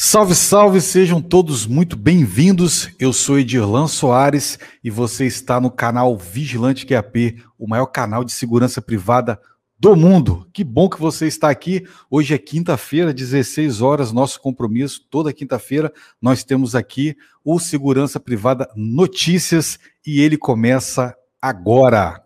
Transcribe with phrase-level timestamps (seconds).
[0.00, 2.88] Salve, salve, sejam todos muito bem-vindos.
[3.00, 8.30] Eu sou Edirlan Soares e você está no canal Vigilante QAP, o maior canal de
[8.30, 9.40] segurança privada
[9.76, 10.48] do mundo.
[10.52, 11.84] Que bom que você está aqui.
[12.08, 15.04] Hoje é quinta-feira, 16 horas, nosso compromisso.
[15.10, 15.92] Toda quinta-feira
[16.22, 21.12] nós temos aqui o Segurança Privada Notícias e ele começa
[21.42, 22.22] agora.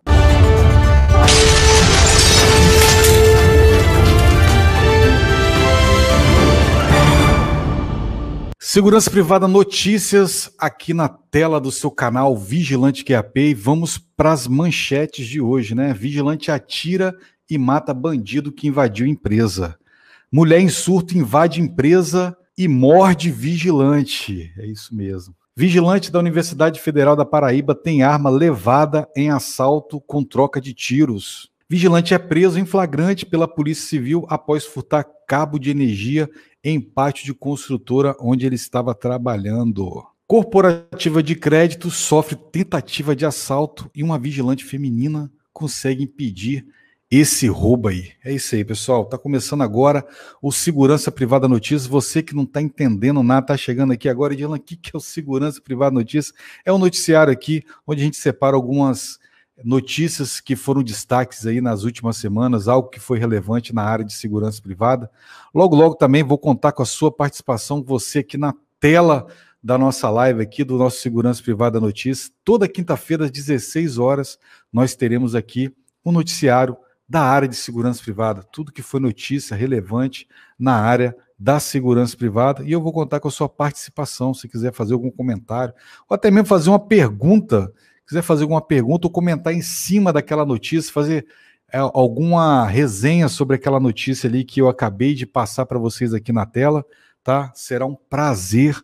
[8.73, 14.47] Segurança Privada Notícias aqui na tela do seu canal Vigilante QAP e vamos para as
[14.47, 15.93] manchetes de hoje, né?
[15.93, 17.15] Vigilante atira
[17.47, 19.77] e mata bandido que invadiu empresa.
[20.31, 24.51] Mulher em surto invade empresa e morde vigilante.
[24.57, 25.35] É isso mesmo.
[25.55, 31.52] Vigilante da Universidade Federal da Paraíba tem arma levada em assalto com troca de tiros.
[31.69, 36.29] Vigilante é preso em flagrante pela Polícia Civil após furtar cabo de energia
[36.63, 40.03] em pátio de construtora onde ele estava trabalhando.
[40.27, 46.65] Corporativa de crédito sofre tentativa de assalto e uma vigilante feminina consegue impedir
[47.11, 48.11] esse roubo aí.
[48.25, 49.05] É isso aí, pessoal.
[49.05, 50.03] Tá começando agora
[50.41, 51.85] o Segurança Privada Notícias.
[51.85, 54.91] Você que não está entendendo nada, tá chegando aqui agora e dizendo o que, que
[54.93, 56.33] é o Segurança Privada Notícias.
[56.65, 59.19] É um noticiário aqui onde a gente separa algumas
[59.63, 64.13] notícias que foram destaques aí nas últimas semanas, algo que foi relevante na área de
[64.13, 65.09] segurança privada.
[65.53, 69.27] Logo, logo também vou contar com a sua participação, você aqui na tela
[69.63, 72.29] da nossa live aqui, do nosso Segurança Privada Notícias.
[72.43, 74.37] Toda quinta-feira, às 16 horas,
[74.71, 75.73] nós teremos aqui
[76.05, 76.75] um noticiário
[77.07, 82.63] da área de segurança privada, tudo que foi notícia relevante na área da segurança privada,
[82.63, 85.73] e eu vou contar com a sua participação, se quiser fazer algum comentário,
[86.09, 87.71] ou até mesmo fazer uma pergunta,
[88.07, 91.25] quiser fazer alguma pergunta ou comentar em cima daquela notícia, fazer
[91.71, 96.31] é, alguma resenha sobre aquela notícia ali que eu acabei de passar para vocês aqui
[96.31, 96.85] na tela,
[97.23, 97.51] tá?
[97.55, 98.79] Será um prazer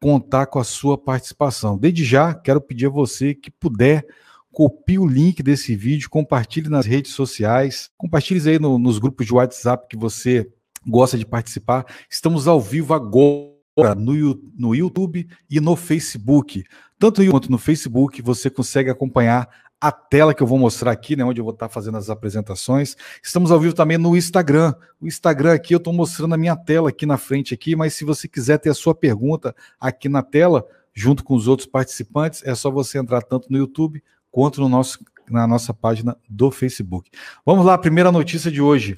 [0.00, 1.78] contar com a sua participação.
[1.78, 4.04] Desde já, quero pedir a você que puder
[4.52, 9.32] copie o link desse vídeo, compartilhe nas redes sociais, compartilhe aí no, nos grupos de
[9.32, 10.46] WhatsApp que você
[10.86, 11.86] gosta de participar.
[12.10, 13.51] Estamos ao vivo agora
[13.96, 16.64] no, no YouTube e no Facebook.
[16.98, 19.48] Tanto no quanto no Facebook você consegue acompanhar
[19.80, 22.96] a tela que eu vou mostrar aqui, né, onde eu vou estar fazendo as apresentações.
[23.20, 24.72] Estamos ao vivo também no Instagram.
[25.00, 28.04] O Instagram aqui eu estou mostrando a minha tela aqui na frente aqui, mas se
[28.04, 32.54] você quiser ter a sua pergunta aqui na tela, junto com os outros participantes, é
[32.54, 34.00] só você entrar tanto no YouTube
[34.30, 37.10] quanto no nosso, na nossa página do Facebook.
[37.44, 38.94] Vamos lá, primeira notícia de hoje.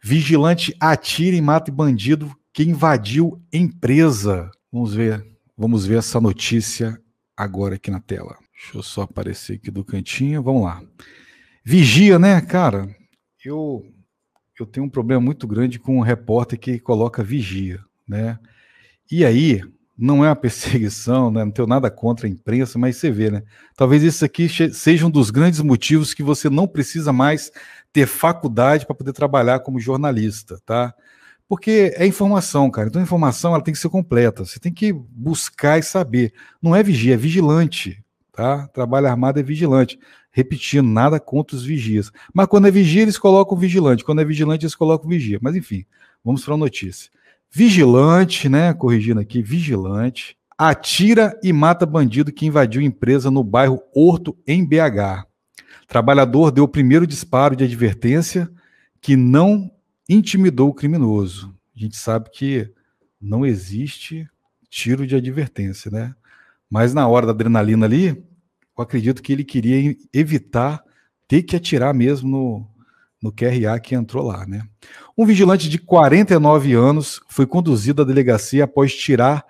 [0.00, 4.50] Vigilante atira e mata bandido que invadiu empresa.
[4.72, 7.00] Vamos ver, vamos ver essa notícia
[7.36, 8.36] agora aqui na tela.
[8.52, 10.42] Deixa eu só aparecer aqui do cantinho.
[10.42, 10.82] Vamos lá.
[11.64, 12.88] Vigia, né, cara?
[13.44, 13.84] Eu
[14.58, 18.38] eu tenho um problema muito grande com um repórter que coloca vigia, né?
[19.10, 19.62] E aí,
[19.96, 21.44] não é uma perseguição, né?
[21.44, 23.42] não tenho nada contra a imprensa, mas você vê, né?
[23.76, 27.50] Talvez isso aqui seja um dos grandes motivos que você não precisa mais
[27.92, 30.94] ter faculdade para poder trabalhar como jornalista, tá?
[31.50, 32.86] Porque é informação, cara.
[32.86, 34.44] Então a informação ela tem que ser completa.
[34.44, 36.32] Você tem que buscar e saber.
[36.62, 38.00] Não é vigia, é vigilante,
[38.30, 38.68] tá?
[38.68, 39.98] Trabalho armado é vigilante.
[40.30, 42.12] Repetindo, nada contra os vigias.
[42.32, 44.04] Mas quando é vigia, eles colocam vigilante.
[44.04, 45.40] Quando é vigilante, eles colocam vigia.
[45.42, 45.84] Mas enfim,
[46.24, 47.10] vamos para a notícia.
[47.50, 48.72] Vigilante, né?
[48.72, 50.36] Corrigindo aqui, vigilante.
[50.56, 55.26] Atira e mata bandido que invadiu empresa no bairro Horto, em BH.
[55.88, 58.48] Trabalhador deu o primeiro disparo de advertência
[59.00, 59.68] que não
[60.10, 61.54] intimidou o criminoso.
[61.74, 62.68] A gente sabe que
[63.20, 64.28] não existe
[64.68, 66.14] tiro de advertência, né?
[66.68, 70.82] Mas na hora da adrenalina ali, eu acredito que ele queria evitar
[71.28, 72.66] ter que atirar mesmo no,
[73.22, 74.66] no QRA que entrou lá, né?
[75.16, 79.44] Um vigilante de 49 anos foi conduzido à delegacia após tirar,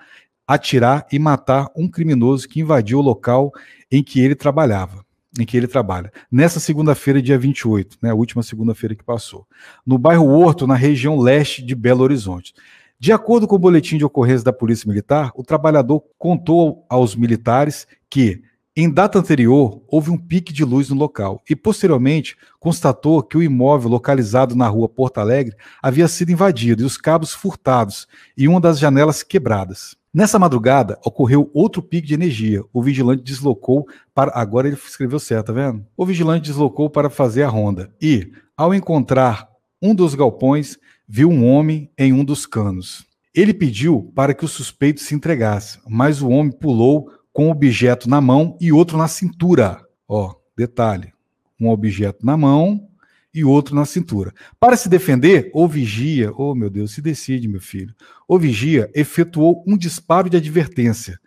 [0.47, 3.51] atirar e matar um criminoso que invadiu o local
[3.91, 5.05] em que ele trabalhava,
[5.39, 6.13] em que ele trabalha.
[6.31, 9.47] Nessa segunda-feira, dia 28, né, a última segunda-feira que passou,
[9.87, 12.55] no bairro Horto, na região leste de Belo Horizonte.
[12.99, 17.87] De acordo com o boletim de ocorrência da Polícia Militar, o trabalhador contou aos militares
[18.11, 18.43] que
[18.77, 23.43] em data anterior, houve um pique de luz no local e, posteriormente, constatou que o
[23.43, 28.07] imóvel localizado na rua Porto Alegre havia sido invadido e os cabos furtados
[28.37, 29.97] e uma das janelas quebradas.
[30.13, 32.65] Nessa madrugada, ocorreu outro pique de energia.
[32.73, 34.33] O vigilante deslocou para.
[34.35, 35.87] Agora ele escreveu certo, tá vendo?
[35.97, 39.49] O vigilante deslocou para fazer a ronda e, ao encontrar
[39.81, 40.77] um dos galpões,
[41.09, 43.07] viu um homem em um dos canos.
[43.33, 48.11] Ele pediu para que o suspeito se entregasse, mas o homem pulou com um objeto
[48.11, 49.81] na mão e outro na cintura.
[50.09, 51.13] Ó, detalhe:
[51.61, 52.90] um objeto na mão
[53.33, 54.33] e outro na cintura.
[54.59, 57.95] Para se defender, o vigia, oh meu Deus, se decide, meu filho.
[58.27, 61.19] O vigia efetuou um disparo de advertência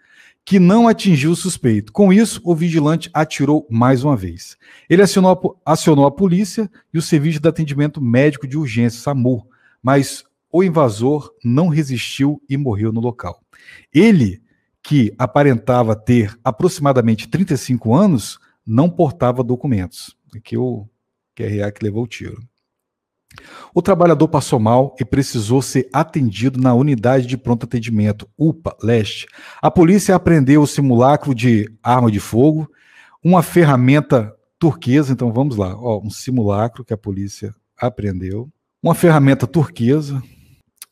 [0.46, 1.94] que não atingiu o suspeito.
[1.94, 4.58] Com isso, o vigilante atirou mais uma vez.
[4.90, 9.48] Ele acionou a, acionou a polícia e o serviço de atendimento médico de urgência, SAMU,
[9.82, 13.42] mas o invasor não resistiu e morreu no local.
[13.94, 14.42] Ele,
[14.82, 20.16] que aparentava ter aproximadamente 35 anos, não portava documentos.
[20.36, 20.88] Aqui o
[21.36, 22.42] QRA que levou o tiro.
[23.74, 29.28] O trabalhador passou mal e precisou ser atendido na unidade de pronto atendimento, UPA Leste.
[29.62, 32.70] A polícia apreendeu o simulacro de arma de fogo,
[33.24, 38.50] uma ferramenta turquesa, então vamos lá, ó, um simulacro que a polícia apreendeu,
[38.82, 40.22] uma ferramenta turquesa,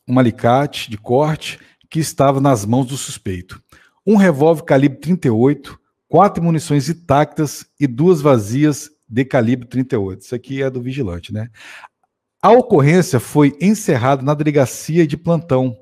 [0.07, 1.59] um alicate de corte
[1.89, 3.61] que estava nas mãos do suspeito,
[4.05, 10.21] um revólver calibre 38, quatro munições intactas e duas vazias de calibre 38.
[10.21, 11.49] Isso aqui é do vigilante, né?
[12.41, 15.77] A ocorrência foi encerrada na delegacia de plantão.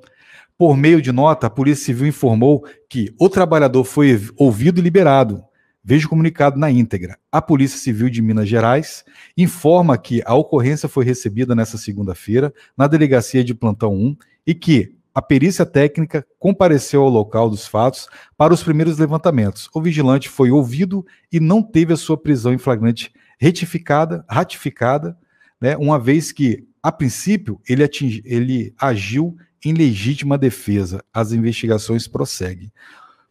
[0.58, 5.44] Por meio de nota, a Polícia Civil informou que o trabalhador foi ouvido e liberado.
[5.82, 7.18] Veja o comunicado na íntegra.
[7.32, 9.06] A Polícia Civil de Minas Gerais
[9.38, 14.99] informa que a ocorrência foi recebida nesta segunda-feira na delegacia de plantão 1 e que
[15.20, 18.08] a perícia técnica compareceu ao local dos fatos
[18.38, 19.70] para os primeiros levantamentos.
[19.74, 25.18] O vigilante foi ouvido e não teve a sua prisão em flagrante retificada, ratificada,
[25.60, 29.36] né, uma vez que, a princípio, ele, atingi, ele agiu
[29.66, 31.04] em legítima defesa.
[31.14, 32.72] As investigações prosseguem.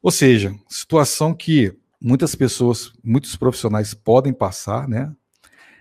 [0.02, 5.10] Ou seja, situação que muitas pessoas, muitos profissionais podem passar, né,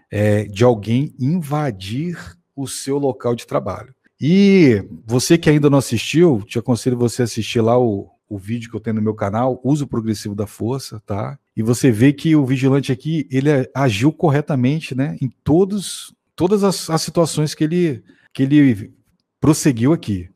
[0.09, 2.17] é, de alguém invadir
[2.55, 3.93] o seu local de trabalho.
[4.19, 8.75] E você que ainda não assistiu, te aconselho você assistir lá o, o vídeo que
[8.75, 11.37] eu tenho no meu canal, Uso Progressivo da Força, tá?
[11.55, 15.17] E você vê que o vigilante aqui, ele agiu corretamente, né?
[15.21, 18.03] Em todos, todas as, as situações que ele,
[18.33, 18.91] que ele
[19.39, 20.29] prosseguiu aqui.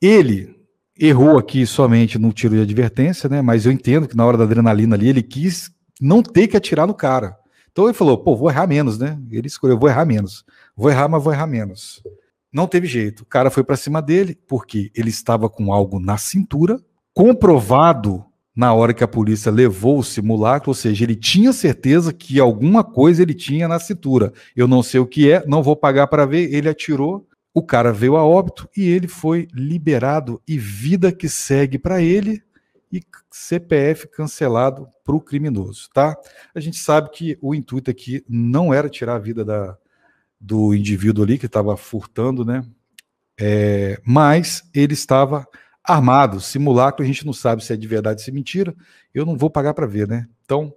[0.00, 0.54] Ele
[0.98, 3.40] errou aqui somente no tiro de advertência, né?
[3.40, 5.70] Mas eu entendo que na hora da adrenalina ali, ele quis
[6.00, 7.36] não ter que atirar no cara.
[7.72, 9.18] Então ele falou, pô, vou errar menos, né?
[9.30, 10.44] Ele escolheu, vou errar menos.
[10.76, 12.02] Vou errar, mas vou errar menos.
[12.52, 13.20] Não teve jeito.
[13.20, 16.80] O cara foi para cima dele porque ele estava com algo na cintura
[17.14, 18.24] comprovado
[18.54, 22.82] na hora que a polícia levou o simulacro, ou seja, ele tinha certeza que alguma
[22.82, 24.32] coisa ele tinha na cintura.
[24.56, 26.52] Eu não sei o que é, não vou pagar para ver.
[26.52, 27.24] Ele atirou,
[27.54, 32.42] o cara veio a óbito e ele foi liberado e vida que segue para ele
[32.92, 33.00] e
[33.30, 36.16] CPF cancelado para o criminoso, tá?
[36.54, 39.76] A gente sabe que o intuito aqui não era tirar a vida da,
[40.40, 42.64] do indivíduo ali que estava furtando, né?
[43.40, 45.46] É, mas ele estava
[45.82, 48.74] armado, simulacro, a gente não sabe se é de verdade se é mentira.
[49.14, 50.28] Eu não vou pagar para ver, né?
[50.44, 50.72] Então,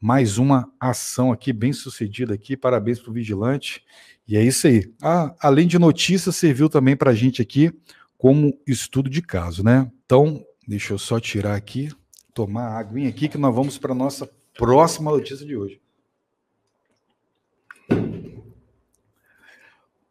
[0.00, 2.56] mais uma ação aqui bem sucedida aqui.
[2.56, 3.82] Parabéns para o vigilante.
[4.26, 4.90] E é isso aí.
[5.02, 7.72] Ah, além de notícias, serviu também para a gente aqui
[8.16, 9.90] como estudo de caso, né?
[10.06, 11.90] Então, deixa eu só tirar aqui,
[12.32, 15.83] tomar a aguinha aqui, que nós vamos para a nossa próxima notícia de hoje.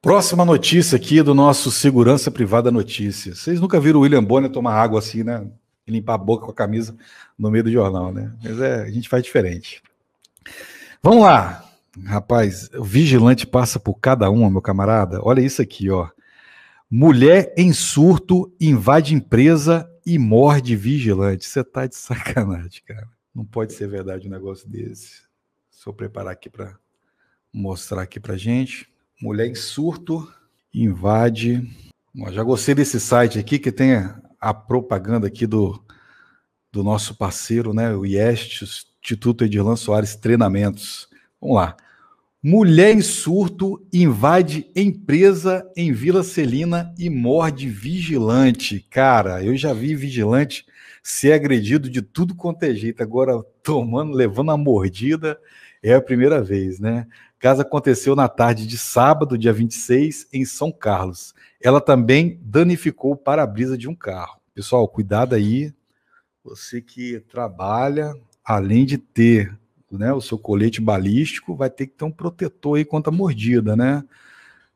[0.04, 3.40] Próxima notícia aqui do nosso Segurança Privada Notícias.
[3.40, 5.50] Vocês nunca viram o William Bonner tomar água assim, né?
[5.88, 6.94] E limpar a boca com a camisa
[7.40, 8.36] no meio do jornal, né?
[8.44, 9.82] Mas é, a gente faz diferente.
[11.02, 11.64] Vamos lá.
[12.04, 15.22] Rapaz, o vigilante passa por cada uma, meu camarada.
[15.24, 16.10] Olha isso aqui, ó.
[16.92, 21.46] Mulher em surto invade empresa e morde vigilante.
[21.46, 23.08] Você tá de sacanagem, cara.
[23.34, 25.22] Não pode ser verdade um negócio desse.
[25.72, 26.78] Deixa eu preparar aqui para
[27.54, 28.92] mostrar aqui pra gente.
[29.24, 30.30] Mulher em surto
[30.74, 31.66] invade.
[32.14, 33.94] Bom, já gostei desse site aqui que tem
[34.38, 35.82] a propaganda aqui do,
[36.70, 38.66] do nosso parceiro, né, o IEST,
[39.02, 41.08] Instituto Edirlan Soares Treinamentos.
[41.40, 41.78] Vamos lá.
[42.44, 48.86] Mulher em surto invade empresa em Vila Celina e morde vigilante.
[48.90, 50.66] Cara, eu já vi vigilante
[51.02, 53.02] ser agredido de tudo quanto é jeito.
[53.02, 55.40] Agora, tomando, levando a mordida,
[55.82, 57.08] é a primeira vez, né?
[57.44, 61.34] Caso aconteceu na tarde de sábado, dia 26, em São Carlos.
[61.62, 64.40] Ela também danificou o para-brisa de um carro.
[64.56, 65.74] Pessoal, cuidado aí.
[66.42, 68.14] Você que trabalha,
[68.46, 69.60] além de ter
[69.92, 73.76] né, o seu colete balístico, vai ter que ter um protetor aí contra a mordida,
[73.76, 74.06] né?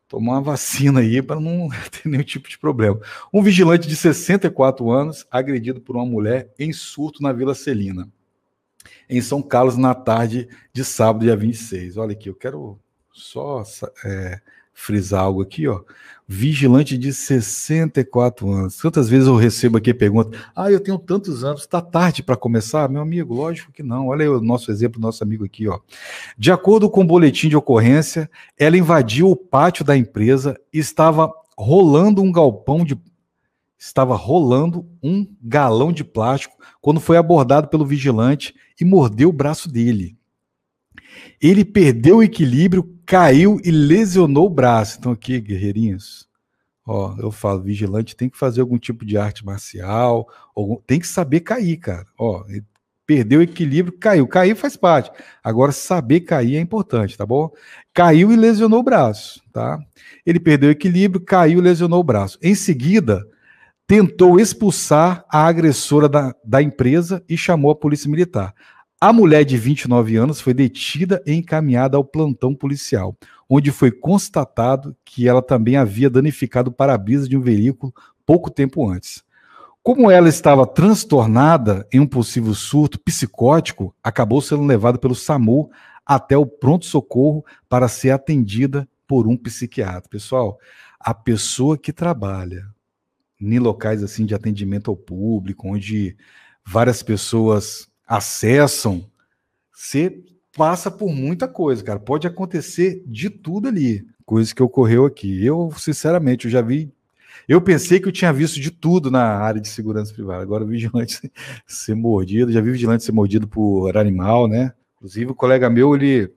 [0.06, 3.00] Tomar uma vacina aí para não ter nenhum tipo de problema.
[3.34, 8.12] Um vigilante de 64 anos agredido por uma mulher em surto na Vila Celina
[9.10, 11.98] em São Carlos na tarde de sábado, dia 26.
[11.98, 12.80] Olha aqui, eu quero
[13.12, 13.64] só
[14.06, 14.40] é,
[14.74, 15.82] frisar algo aqui, ó.
[16.28, 18.82] Vigilante de 64 anos.
[18.82, 22.90] Quantas vezes eu recebo aqui pergunta: Ah, eu tenho tantos anos, está tarde para começar?
[22.90, 24.08] Meu amigo, lógico que não.
[24.08, 25.80] Olha aí o nosso exemplo, nosso amigo aqui, ó.
[26.38, 31.32] De acordo com o boletim de ocorrência, ela invadiu o pátio da empresa e estava
[31.58, 33.00] rolando um galpão de.
[33.78, 39.70] Estava rolando um galão de plástico quando foi abordado pelo vigilante e mordeu o braço
[39.70, 40.18] dele.
[41.42, 44.98] Ele perdeu o equilíbrio, caiu e lesionou o braço.
[45.00, 46.28] Então, aqui, guerreirinhos,
[46.86, 51.08] ó, eu falo, vigilante tem que fazer algum tipo de arte marcial, algum, tem que
[51.08, 52.06] saber cair, cara.
[52.18, 52.44] Ó,
[53.06, 54.28] perdeu o equilíbrio, caiu.
[54.28, 55.12] Cair faz parte.
[55.44, 57.50] Agora, saber cair é importante, tá bom?
[57.94, 59.80] Caiu e lesionou o braço, tá?
[60.26, 62.38] Ele perdeu o equilíbrio, caiu e lesionou o braço.
[62.42, 63.26] Em seguida,
[63.88, 68.54] tentou expulsar a agressora da, da empresa e chamou a polícia militar.
[69.00, 73.16] A mulher de 29 anos foi detida e encaminhada ao plantão policial,
[73.50, 77.94] onde foi constatado que ela também havia danificado o para-brisa de um veículo
[78.26, 79.24] pouco tempo antes.
[79.82, 85.72] Como ela estava transtornada em um possível surto psicótico, acabou sendo levada pelo SAMU
[86.06, 90.10] até o pronto-socorro para ser atendida por um psiquiatra.
[90.10, 90.60] Pessoal,
[91.00, 92.66] a pessoa que trabalha
[93.40, 96.16] em locais assim de atendimento ao público, onde
[96.66, 99.06] várias pessoas acessam,
[99.72, 100.24] você
[100.56, 102.00] passa por muita coisa, cara.
[102.00, 104.06] Pode acontecer de tudo ali.
[104.26, 105.46] Coisa que ocorreu aqui.
[105.46, 106.92] Eu, sinceramente, eu já vi.
[107.48, 110.42] Eu pensei que eu tinha visto de tudo na área de segurança privada.
[110.42, 111.32] Agora, vigilante
[111.66, 114.74] ser mordido, já vi vigilante ser mordido por animal, né?
[114.96, 116.34] Inclusive, o colega meu, ele.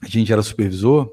[0.00, 1.10] A gente era supervisor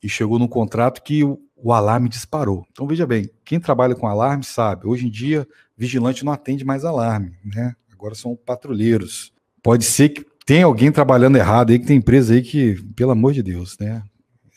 [0.00, 1.24] e chegou num contrato que
[1.62, 2.66] o alarme disparou.
[2.70, 5.46] Então, veja bem, quem trabalha com alarme sabe, hoje em dia,
[5.76, 7.74] vigilante não atende mais alarme, né?
[7.98, 9.32] agora são patrulheiros.
[9.60, 13.32] Pode ser que tenha alguém trabalhando errado aí, que tem empresa aí que, pelo amor
[13.32, 14.02] de Deus, né?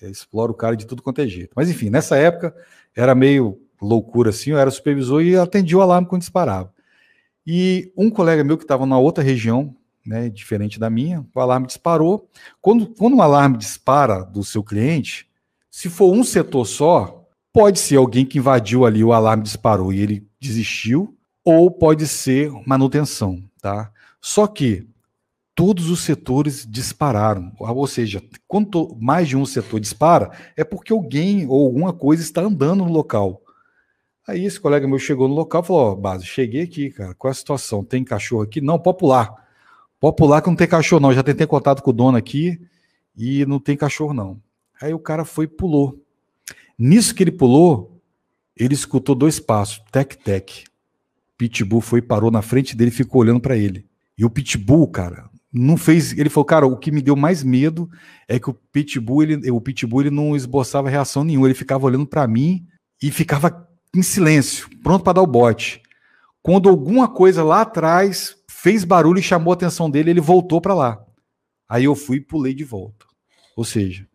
[0.04, 1.52] Explora o cara de tudo quanto é jeito.
[1.56, 2.56] Mas enfim, nessa época
[2.96, 6.72] era meio loucura assim, eu era supervisor e atendia o alarme quando disparava.
[7.46, 11.68] E um colega meu que estava na outra região, né, diferente da minha, o alarme
[11.68, 12.30] disparou.
[12.62, 15.28] Quando, quando um alarme dispara do seu cliente,
[15.72, 20.02] se for um setor só, pode ser alguém que invadiu ali, o alarme disparou e
[20.02, 23.90] ele desistiu, ou pode ser manutenção, tá?
[24.20, 24.86] Só que
[25.56, 31.48] todos os setores dispararam, ou seja, quando mais de um setor dispara, é porque alguém
[31.48, 33.42] ou alguma coisa está andando no local.
[34.28, 37.16] Aí esse colega meu chegou no local e falou: Ó, oh, base, cheguei aqui, cara,
[37.16, 37.84] qual é a situação?
[37.84, 38.62] Tem cachorro aqui?
[38.62, 39.34] Não, popular.
[40.00, 41.14] Popular que não tem cachorro, não.
[41.14, 42.60] Já tentei contato com o dono aqui
[43.16, 44.40] e não tem cachorro, não.
[44.82, 46.04] Aí o cara foi e pulou.
[46.78, 48.02] Nisso que ele pulou,
[48.58, 50.64] ele escutou dois passos, tec-tec.
[51.38, 53.86] Pitbull foi, parou na frente dele ficou olhando para ele.
[54.18, 56.18] E o Pitbull, cara, não fez.
[56.18, 57.90] Ele falou, cara, o que me deu mais medo
[58.28, 61.48] é que o Pitbull, ele, o Pitbull, ele não esboçava reação nenhuma.
[61.48, 62.66] Ele ficava olhando para mim
[63.02, 65.82] e ficava em silêncio, pronto para dar o bote.
[66.42, 70.74] Quando alguma coisa lá atrás fez barulho e chamou a atenção dele, ele voltou para
[70.74, 71.04] lá.
[71.68, 73.06] Aí eu fui e pulei de volta.
[73.56, 74.08] Ou seja,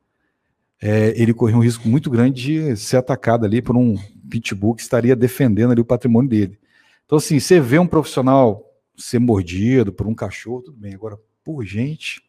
[0.80, 3.97] é, ele correu um risco muito grande de ser atacado ali por um
[4.28, 6.59] pitbull que estaria defendendo ali o patrimônio dele.
[7.04, 8.62] Então, assim, você vê um profissional
[8.97, 10.95] ser mordido por um cachorro, tudo bem.
[10.95, 12.23] Agora, por gente,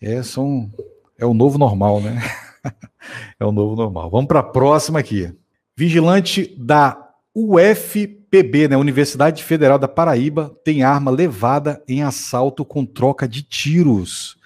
[0.00, 0.72] é, são,
[1.18, 2.22] é o novo normal, né?
[3.38, 4.10] é o novo normal.
[4.10, 5.32] Vamos para a próxima aqui.
[5.76, 13.26] Vigilante da UFPB, né, Universidade Federal da Paraíba, tem arma levada em assalto com troca
[13.26, 14.36] de tiros.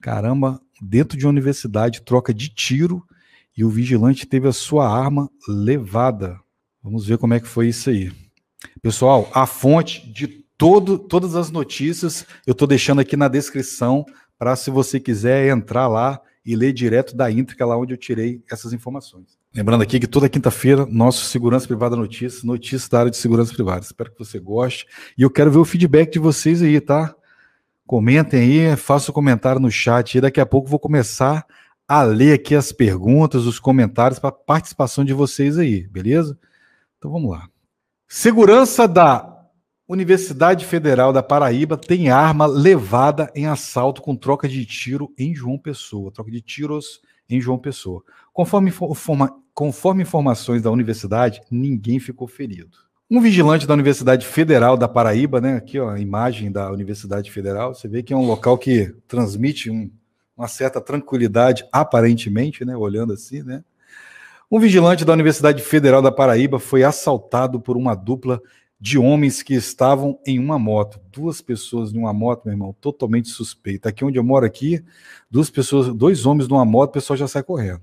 [0.00, 3.02] Caramba, dentro de uma universidade, troca de tiro
[3.56, 6.38] e o vigilante teve a sua arma levada.
[6.82, 8.12] Vamos ver como é que foi isso aí.
[8.80, 14.04] Pessoal, a fonte de todo, todas as notícias eu estou deixando aqui na descrição
[14.38, 18.42] para se você quiser entrar lá e ler direto da íntegra lá onde eu tirei
[18.50, 19.38] essas informações.
[19.54, 23.80] Lembrando aqui que toda quinta-feira, nosso Segurança Privada Notícias, notícias da área de segurança privada.
[23.80, 24.86] Espero que você goste.
[25.16, 27.14] E eu quero ver o feedback de vocês aí, tá?
[27.88, 30.18] Comentem aí, façam um comentário no chat.
[30.18, 31.46] E daqui a pouco vou começar
[31.88, 36.38] a ler aqui as perguntas, os comentários para participação de vocês aí, beleza?
[36.98, 37.48] Então vamos lá.
[38.06, 39.42] Segurança da
[39.88, 45.58] Universidade Federal da Paraíba tem arma levada em assalto com troca de tiro em João
[45.58, 46.12] Pessoa.
[46.12, 48.04] Troca de tiros em João Pessoa.
[48.34, 48.70] Conforme,
[49.54, 52.87] conforme informações da universidade, ninguém ficou ferido.
[53.10, 55.56] Um vigilante da Universidade Federal da Paraíba, né?
[55.56, 57.74] Aqui, ó, a imagem da Universidade Federal.
[57.74, 59.90] Você vê que é um local que transmite um,
[60.36, 62.76] uma certa tranquilidade, aparentemente, né?
[62.76, 63.64] Olhando assim, né?
[64.50, 68.42] Um vigilante da Universidade Federal da Paraíba foi assaltado por uma dupla
[68.78, 71.00] de homens que estavam em uma moto.
[71.10, 73.88] Duas pessoas em uma moto, meu irmão, totalmente suspeita.
[73.88, 74.84] Aqui onde eu moro aqui,
[75.30, 77.80] duas pessoas, dois homens numa moto, o pessoal já sai correndo.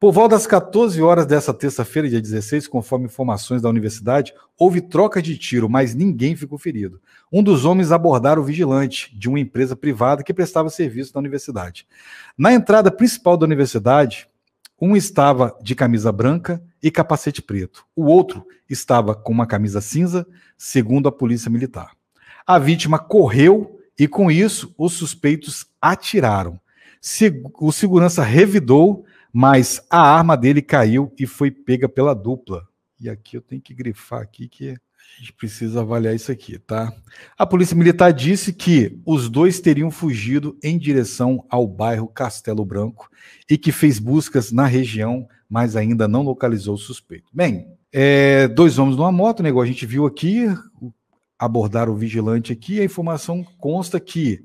[0.00, 5.20] Por volta das 14 horas dessa terça-feira, dia 16, conforme informações da universidade, houve troca
[5.20, 6.98] de tiro, mas ninguém ficou ferido.
[7.30, 11.86] Um dos homens abordaram o vigilante de uma empresa privada que prestava serviço na universidade.
[12.36, 14.26] Na entrada principal da universidade,
[14.80, 17.84] um estava de camisa branca e capacete preto.
[17.94, 20.26] O outro estava com uma camisa cinza,
[20.56, 21.90] segundo a polícia militar.
[22.46, 26.58] A vítima correu e, com isso, os suspeitos atiraram.
[27.60, 32.66] O segurança revidou mas a arma dele caiu e foi pega pela dupla.
[33.00, 36.92] E aqui eu tenho que grifar aqui que a gente precisa avaliar isso aqui, tá?
[37.36, 43.10] A polícia militar disse que os dois teriam fugido em direção ao bairro Castelo Branco
[43.48, 47.30] e que fez buscas na região, mas ainda não localizou o suspeito.
[47.32, 50.46] Bem, é, dois homens numa moto, né, igual a gente viu aqui,
[51.38, 54.44] abordaram o vigilante aqui, a informação consta que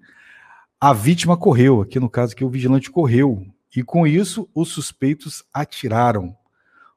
[0.80, 5.44] a vítima correu, aqui no caso que o vigilante correu, e com isso, os suspeitos
[5.54, 6.36] atiraram.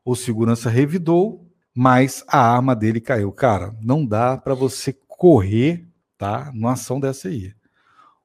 [0.05, 1.45] O segurança revidou,
[1.75, 3.33] mas a arma dele caiu.
[3.33, 6.51] Cara, não dá para você correr, tá?
[6.55, 7.53] Numa ação dessa aí.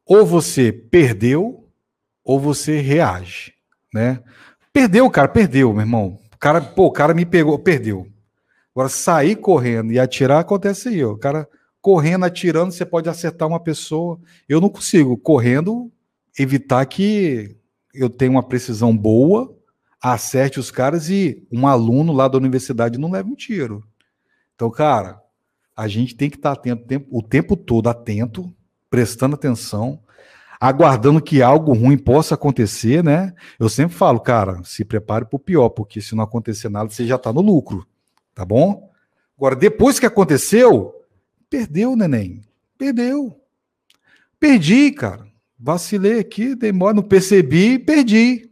[0.05, 1.67] Ou você perdeu,
[2.23, 3.53] ou você reage,
[3.93, 4.21] né?
[4.71, 6.19] Perdeu, cara, perdeu, meu irmão.
[6.33, 8.07] O cara, pô, o cara me pegou, perdeu.
[8.73, 11.11] Agora, sair correndo e atirar acontece aí, ó.
[11.11, 11.47] O cara
[11.81, 14.19] correndo, atirando, você pode acertar uma pessoa.
[14.47, 15.91] Eu não consigo, correndo,
[16.37, 17.55] evitar que
[17.93, 19.55] eu tenho uma precisão boa,
[20.01, 23.83] acerte os caras e um aluno lá da universidade não leva um tiro.
[24.55, 25.21] Então, cara,
[25.75, 28.53] a gente tem que estar atento o tempo todo, atento,
[28.89, 29.99] prestando atenção,
[30.59, 33.33] aguardando que algo ruim possa acontecer, né?
[33.59, 37.05] Eu sempre falo, cara, se prepare para o pior, porque se não acontecer nada, você
[37.05, 37.85] já está no lucro,
[38.33, 38.91] tá bom?
[39.37, 40.93] Agora, depois que aconteceu,
[41.49, 42.41] perdeu, neném.
[42.77, 43.39] Perdeu.
[44.39, 45.32] Perdi, cara.
[45.65, 48.51] Vacilei aqui, demora, não percebi, perdi.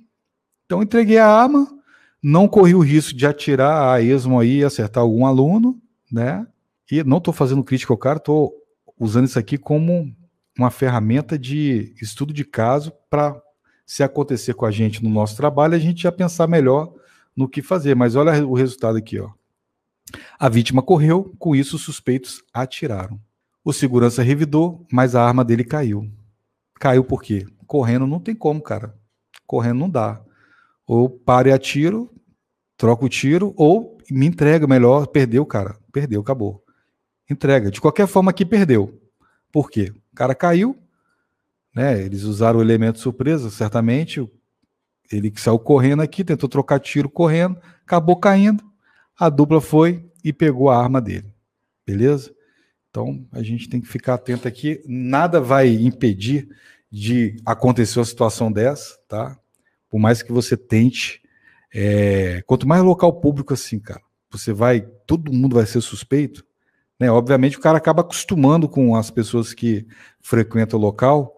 [0.65, 1.67] Então entreguei a arma,
[2.23, 5.77] não corri o risco de atirar a esmo aí e acertar algum aluno,
[6.09, 6.47] né?
[6.89, 8.53] E não estou fazendo crítica ao cara, estou
[8.97, 10.15] usando isso aqui como
[10.57, 13.35] uma ferramenta de estudo de caso para
[13.85, 16.93] se acontecer com a gente no nosso trabalho, a gente já pensar melhor
[17.35, 17.93] no que fazer.
[17.93, 19.29] Mas olha o resultado aqui, ó.
[20.39, 23.19] A vítima correu, com isso os suspeitos atiraram.
[23.65, 26.09] O segurança revidou, mas a arma dele caiu.
[26.81, 27.45] Caiu por quê?
[27.67, 28.95] Correndo não tem como, cara.
[29.45, 30.19] Correndo não dá.
[30.87, 32.11] Ou pare a tiro,
[32.75, 35.05] troca o tiro, ou me entrega melhor.
[35.05, 35.77] Perdeu, cara.
[35.91, 36.63] Perdeu, acabou.
[37.29, 37.69] Entrega.
[37.69, 38.99] De qualquer forma aqui perdeu.
[39.51, 39.93] Por quê?
[40.11, 40.75] O cara caiu,
[41.75, 42.01] né?
[42.01, 44.27] Eles usaram o elemento surpresa, certamente.
[45.11, 48.63] Ele saiu correndo aqui, tentou trocar tiro correndo, acabou caindo.
[49.19, 51.31] A dupla foi e pegou a arma dele.
[51.85, 52.33] Beleza?
[52.89, 54.81] Então, a gente tem que ficar atento aqui.
[54.87, 56.49] Nada vai impedir
[56.91, 59.37] de acontecer uma situação dessa, tá?
[59.89, 61.21] Por mais que você tente.
[61.73, 62.41] É...
[62.45, 64.81] Quanto mais local público assim, cara, você vai.
[65.07, 66.45] Todo mundo vai ser suspeito.
[66.99, 67.09] Né?
[67.09, 69.87] Obviamente, o cara acaba acostumando com as pessoas que
[70.19, 71.35] frequentam o local,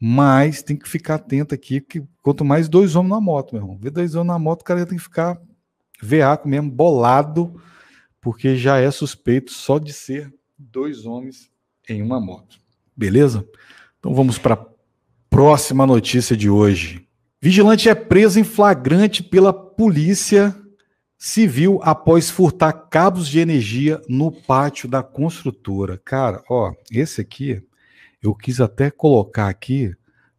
[0.00, 3.78] mas tem que ficar atento aqui, que quanto mais dois homens na moto, meu irmão.
[3.78, 5.38] Ver dois homens na moto, o cara tem que ficar
[6.00, 7.60] veaco mesmo, bolado,
[8.20, 11.50] porque já é suspeito só de ser dois homens
[11.88, 12.58] em uma moto.
[12.96, 13.46] Beleza?
[13.98, 14.56] Então vamos para
[15.34, 17.08] próxima notícia de hoje.
[17.42, 20.54] Vigilante é preso em flagrante pela polícia
[21.18, 26.00] civil após furtar cabos de energia no pátio da construtora.
[26.04, 27.60] Cara, ó, esse aqui
[28.22, 29.92] eu quis até colocar aqui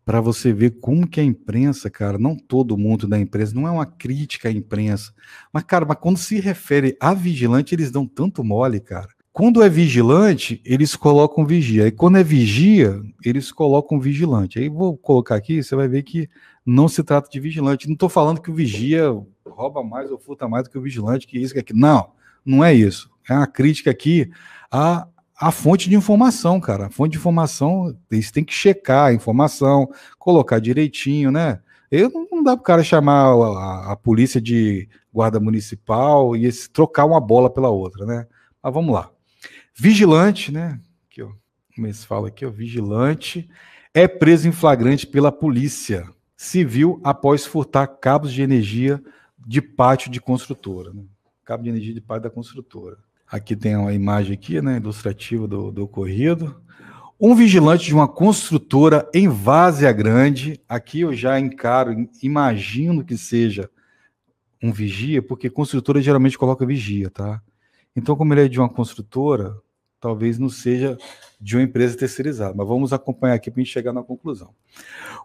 [0.06, 3.72] para você ver como que a imprensa, cara, não todo mundo da imprensa, não é
[3.72, 5.12] uma crítica à imprensa,
[5.52, 9.10] mas cara, mas quando se refere a vigilante, eles dão tanto mole, cara.
[9.36, 11.88] Quando é vigilante, eles colocam vigia.
[11.88, 14.58] E quando é vigia, eles colocam vigilante.
[14.58, 16.30] Aí vou colocar aqui, você vai ver que
[16.66, 17.86] não se trata de vigilante.
[17.86, 19.10] Não estou falando que o vigia
[19.46, 21.78] rouba mais ou furta mais do que o vigilante, que isso, que aquilo.
[21.78, 22.14] Não,
[22.46, 23.12] não é isso.
[23.30, 24.32] É uma crítica aqui
[24.72, 25.06] à,
[25.38, 26.86] à fonte de informação, cara.
[26.86, 31.60] A fonte de informação, eles têm que checar a informação, colocar direitinho, né?
[31.92, 36.70] Eu, não dá para o cara chamar a, a, polícia de guarda municipal e esse,
[36.70, 38.28] trocar uma bola pela outra, né?
[38.64, 39.12] Mas vamos lá.
[39.78, 40.80] Vigilante, né?
[41.06, 41.32] Aqui, ó.
[41.76, 42.50] Como eles falam aqui, ó.
[42.50, 43.50] Vigilante
[43.94, 49.02] é preso em flagrante pela polícia civil após furtar cabos de energia
[49.46, 50.94] de pátio de construtora.
[50.94, 51.04] Né?
[51.44, 52.98] Cabo de energia de pátio da construtora.
[53.28, 56.62] Aqui tem uma imagem aqui, né, ilustrativa do, do ocorrido.
[57.20, 63.70] Um vigilante de uma construtora em Várzea Grande, aqui eu já encaro, imagino que seja
[64.62, 67.42] um vigia, porque construtora geralmente coloca vigia, tá?
[67.96, 69.56] Então, como ele é de uma construtora,
[70.06, 70.96] talvez não seja
[71.42, 72.54] de uma empresa terceirizada.
[72.56, 74.52] Mas vamos acompanhar aqui para a gente chegar na conclusão.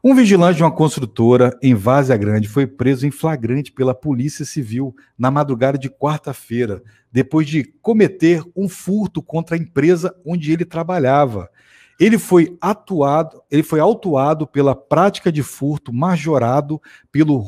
[0.03, 4.97] Um vigilante de uma construtora em Várzea Grande foi preso em flagrante pela Polícia Civil
[5.19, 11.51] na madrugada de quarta-feira, depois de cometer um furto contra a empresa onde ele trabalhava.
[11.99, 16.81] Ele foi atuado, ele foi autuado pela prática de furto majorado
[17.13, 17.45] pelo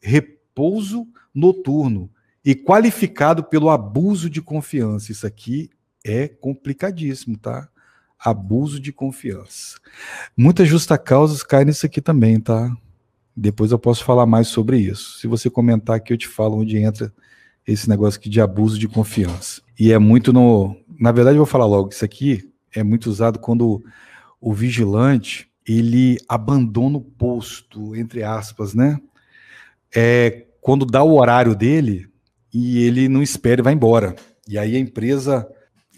[0.00, 2.10] repouso noturno
[2.42, 5.12] e qualificado pelo abuso de confiança.
[5.12, 5.68] Isso aqui
[6.04, 7.68] é complicadíssimo, tá?
[8.18, 9.78] Abuso de confiança.
[10.36, 12.70] Muitas justa causas caem nisso aqui também, tá?
[13.36, 15.18] Depois eu posso falar mais sobre isso.
[15.18, 17.12] Se você comentar aqui, eu te falo onde entra
[17.66, 19.62] esse negócio aqui de abuso de confiança.
[19.78, 20.76] E é muito no.
[20.98, 23.82] Na verdade, eu vou falar logo, isso aqui é muito usado quando
[24.40, 29.00] o vigilante ele abandona o posto, entre aspas, né?
[29.94, 32.08] É quando dá o horário dele
[32.52, 34.14] e ele não espera e vai embora.
[34.46, 35.48] E aí a empresa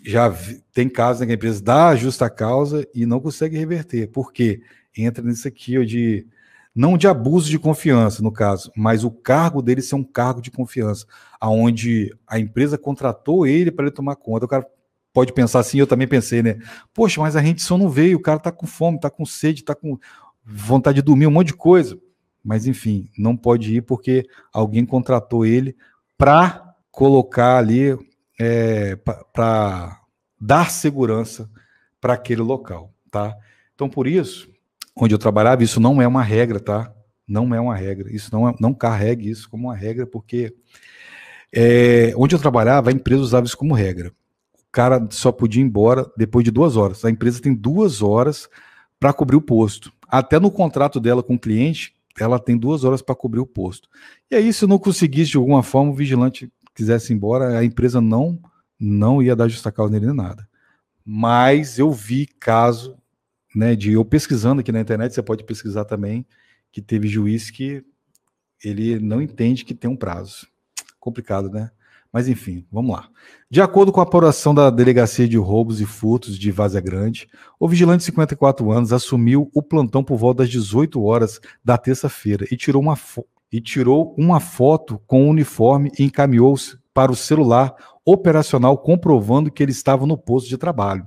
[0.04, 0.34] já
[0.72, 4.08] tem casos em que a empresa dá a justa causa e não consegue reverter.
[4.08, 4.60] Por quê?
[4.96, 6.26] Entra nisso aqui de
[6.74, 10.50] não de abuso de confiança, no caso, mas o cargo dele ser um cargo de
[10.50, 11.06] confiança,
[11.38, 14.46] aonde a empresa contratou ele para ele tomar conta.
[14.46, 14.66] O cara
[15.12, 16.58] pode pensar assim, eu também pensei, né?
[16.94, 19.62] Poxa, mas a gente só não veio, o cara tá com fome, tá com sede,
[19.62, 19.98] tá com
[20.44, 21.98] vontade de dormir, um monte de coisa.
[22.42, 25.76] Mas enfim, não pode ir porque alguém contratou ele
[26.16, 27.96] para colocar ali,
[28.38, 30.00] é, para
[30.40, 31.48] dar segurança
[32.00, 33.36] para aquele local, tá?
[33.74, 34.48] Então, por isso,
[34.96, 36.92] onde eu trabalhava, isso não é uma regra, tá?
[37.26, 38.14] Não é uma regra.
[38.14, 40.54] Isso não, é, não carregue isso como uma regra, porque
[41.52, 44.12] é, onde eu trabalhava, a empresa usava isso como regra
[44.72, 47.04] cara só podia ir embora depois de duas horas.
[47.04, 48.48] A empresa tem duas horas
[48.98, 49.92] para cobrir o posto.
[50.08, 53.88] Até no contrato dela com o cliente, ela tem duas horas para cobrir o posto.
[54.30, 58.00] E aí, se não conseguisse de alguma forma, o vigilante quisesse ir embora, a empresa
[58.00, 58.40] não
[58.78, 60.48] não ia dar justa causa nele nem nada.
[61.04, 62.96] Mas eu vi caso,
[63.54, 66.26] né, de eu pesquisando aqui na internet, você pode pesquisar também,
[66.72, 67.84] que teve juiz que
[68.62, 70.48] ele não entende que tem um prazo.
[70.98, 71.70] Complicado, né?
[72.12, 73.08] Mas enfim, vamos lá.
[73.50, 77.66] De acordo com a apuração da Delegacia de Roubos e Furtos de Vazia Grande, o
[77.66, 82.56] vigilante de 54 anos assumiu o plantão por volta das 18 horas da terça-feira e
[82.56, 82.96] tirou uma
[83.52, 89.62] e tirou uma foto com o uniforme e encaminhou-se para o celular operacional comprovando que
[89.62, 91.06] ele estava no posto de trabalho.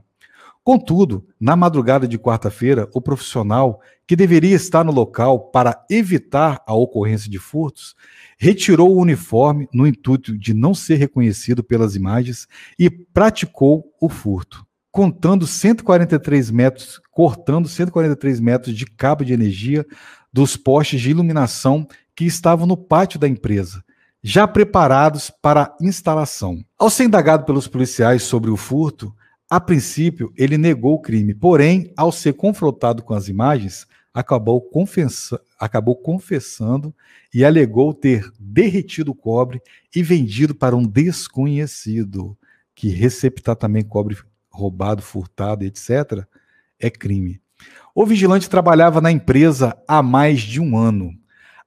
[0.66, 6.74] Contudo, na madrugada de quarta-feira, o profissional, que deveria estar no local para evitar a
[6.74, 7.96] ocorrência de furtos,
[8.36, 12.48] retirou o uniforme no intuito de não ser reconhecido pelas imagens
[12.80, 19.86] e praticou o furto, contando 143 metros, cortando 143 metros de cabo de energia
[20.34, 23.84] dos postes de iluminação que estavam no pátio da empresa,
[24.24, 26.64] já preparados para instalação.
[26.80, 29.14] Ao ser indagado pelos policiais sobre o furto,
[29.50, 35.40] a princípio, ele negou o crime, porém, ao ser confrontado com as imagens, acabou, confessa
[35.60, 36.94] acabou confessando
[37.34, 39.62] e alegou ter derretido o cobre
[39.96, 42.38] e vendido para um desconhecido,
[42.74, 44.18] que receptar também cobre
[44.50, 46.26] roubado, furtado, etc.,
[46.80, 47.40] é crime.
[47.94, 51.14] O vigilante trabalhava na empresa há mais de um ano.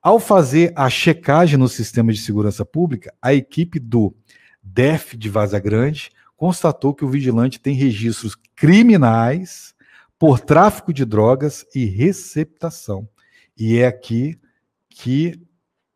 [0.08, 4.16] Ao fazer a checagem no sistema de segurança pública, a equipe do
[4.62, 9.74] DEF de Vaza Grande constatou que o vigilante tem registros criminais
[10.18, 13.06] por tráfico de drogas e receptação.
[13.54, 14.40] E é aqui
[14.88, 15.46] que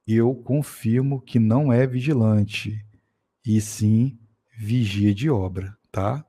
[0.07, 2.85] eu confirmo que não é vigilante,
[3.43, 4.19] e sim
[4.59, 6.23] vigia de obra, tá?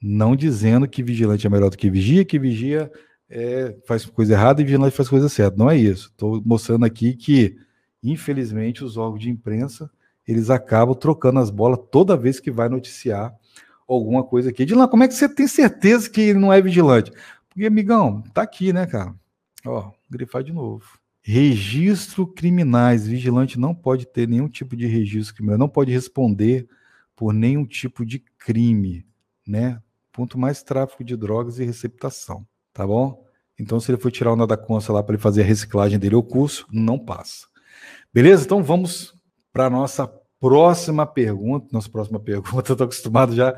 [0.00, 2.88] Não dizendo que vigilante é melhor do que vigia, que vigia
[3.30, 5.56] é, faz coisa errada e vigilante faz coisa certa.
[5.56, 6.08] Não é isso.
[6.08, 7.56] Estou mostrando aqui que,
[8.02, 9.90] infelizmente, os órgãos de imprensa
[10.26, 13.34] eles acabam trocando as bolas toda vez que vai noticiar
[13.88, 14.64] alguma coisa aqui.
[14.64, 17.10] Dilan, como é que você tem certeza que ele não é vigilante?
[17.48, 19.14] Porque, amigão, tá aqui, né, cara?
[19.66, 20.84] Ó, grifar de novo.
[21.20, 23.06] Registro criminais.
[23.06, 26.68] Vigilante não pode ter nenhum tipo de registro criminal, não pode responder
[27.16, 29.04] por nenhum tipo de crime,
[29.46, 29.82] né?
[30.12, 33.24] Ponto mais tráfico de drogas e receptação, tá bom?
[33.58, 36.14] Então, se ele for tirar o nada consta lá para ele fazer a reciclagem dele
[36.14, 37.46] ou curso, não passa.
[38.12, 38.44] Beleza?
[38.44, 39.14] Então vamos
[39.52, 41.68] para a nossa próxima pergunta.
[41.70, 43.54] Nossa próxima pergunta, eu estou acostumado já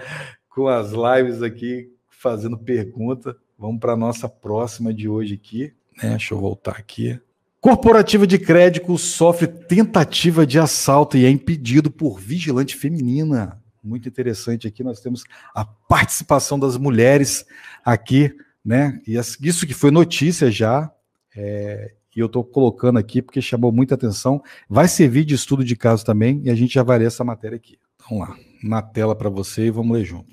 [0.48, 3.37] com as lives aqui fazendo pergunta.
[3.59, 5.72] Vamos para a nossa próxima de hoje aqui.
[6.03, 6.11] Né?
[6.11, 7.18] Deixa eu voltar aqui.
[7.61, 13.62] Corporativa de crédito sofre tentativa de assalto e é impedido por vigilante feminina.
[13.83, 14.83] Muito interessante aqui.
[14.83, 17.44] Nós temos a participação das mulheres
[17.85, 19.01] aqui, né?
[19.07, 20.90] E isso que foi notícia já.
[21.35, 24.42] É, e eu estou colocando aqui porque chamou muita atenção.
[24.68, 27.79] Vai servir de estudo de caso também e a gente ler essa matéria aqui.
[28.09, 30.31] Vamos lá, na tela para você e vamos ler junto.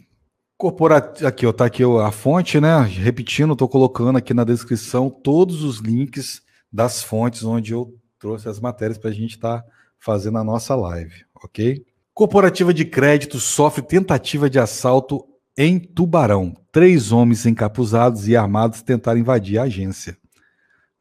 [0.58, 2.82] Corporativo, aqui, ó, tá aqui a fonte, né?
[2.82, 8.60] Repetindo, estou colocando aqui na descrição todos os links das fontes onde eu trouxe as
[8.60, 11.86] matérias para a gente estar tá fazendo a nossa live, ok?
[12.14, 15.26] Corporativa de crédito sofre tentativa de assalto
[15.58, 16.54] em Tubarão.
[16.72, 20.18] Três homens encapuzados e armados tentaram invadir a agência.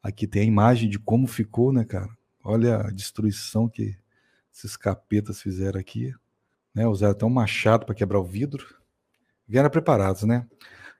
[0.01, 2.09] Aqui tem a imagem de como ficou, né, cara?
[2.43, 3.95] Olha a destruição que
[4.53, 6.13] esses capetas fizeram aqui.
[6.73, 6.87] Né?
[6.87, 8.79] Usaram até um machado para quebrar o vidro
[9.49, 10.45] vieram preparados, né?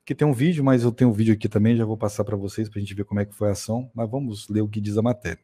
[0.02, 2.36] Aqui tem um vídeo, mas eu tenho um vídeo aqui também, já vou passar para
[2.36, 4.68] vocês para a gente ver como é que foi a ação, mas vamos ler o
[4.68, 5.40] que diz a matéria.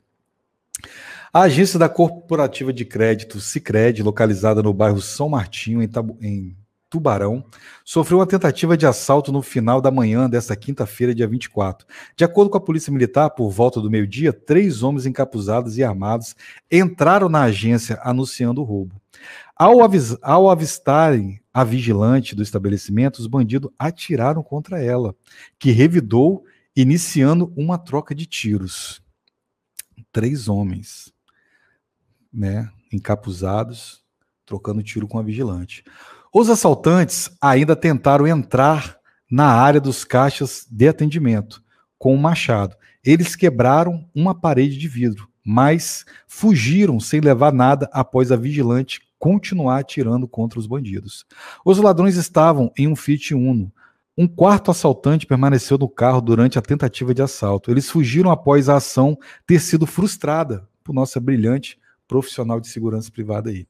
[1.31, 6.57] A agência da Corporativa de Crédito Sicredi, localizada no bairro São Martinho, em, Tabu em
[6.95, 7.43] Tubarão,
[7.83, 11.85] sofreu uma tentativa de assalto no final da manhã desta quinta-feira, dia 24.
[12.15, 16.37] De acordo com a Polícia Militar, por volta do meio-dia, três homens encapuzados e armados
[16.71, 18.95] entraram na agência anunciando o roubo.
[19.53, 19.75] Ao,
[20.21, 25.13] ao avistarem a vigilante do estabelecimento, os bandidos atiraram contra ela,
[25.59, 29.01] que revidou, iniciando uma troca de tiros.
[30.13, 31.13] Três homens,
[32.31, 34.01] né, encapuzados,
[34.45, 35.83] trocando tiro com a vigilante.
[36.37, 38.97] Os assaltantes ainda tentaram entrar
[39.31, 41.63] na área dos caixas de atendimento
[41.97, 42.75] com um machado.
[43.01, 49.79] Eles quebraram uma parede de vidro, mas fugiram sem levar nada após a vigilante continuar
[49.79, 51.25] atirando contra os bandidos.
[51.63, 53.71] Os ladrões estavam em um Fiat Uno.
[54.17, 57.71] Um quarto assaltante permaneceu no carro durante a tentativa de assalto.
[57.71, 59.17] Eles fugiram após a ação
[59.47, 63.65] ter sido frustrada por nossa brilhante profissional de segurança privada aí.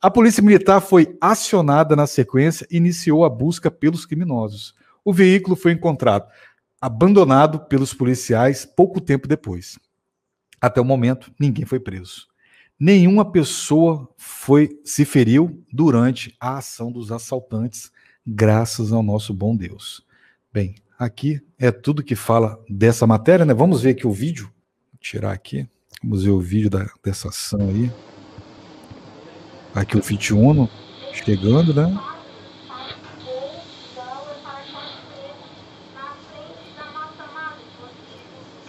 [0.00, 4.74] A polícia militar foi acionada na sequência e iniciou a busca pelos criminosos.
[5.04, 6.28] O veículo foi encontrado
[6.80, 9.78] abandonado pelos policiais pouco tempo depois.
[10.60, 12.28] Até o momento, ninguém foi preso.
[12.78, 17.90] Nenhuma pessoa foi se feriu durante a ação dos assaltantes,
[18.24, 20.06] graças ao nosso bom Deus.
[20.52, 23.52] Bem, aqui é tudo que fala dessa matéria, né?
[23.52, 24.44] Vamos ver aqui o vídeo.
[24.92, 25.68] Vou tirar aqui.
[26.00, 27.90] Vamos ver o vídeo da, dessa ação aí.
[29.74, 30.68] Aqui o Fit Uno
[31.12, 31.98] chegando, né?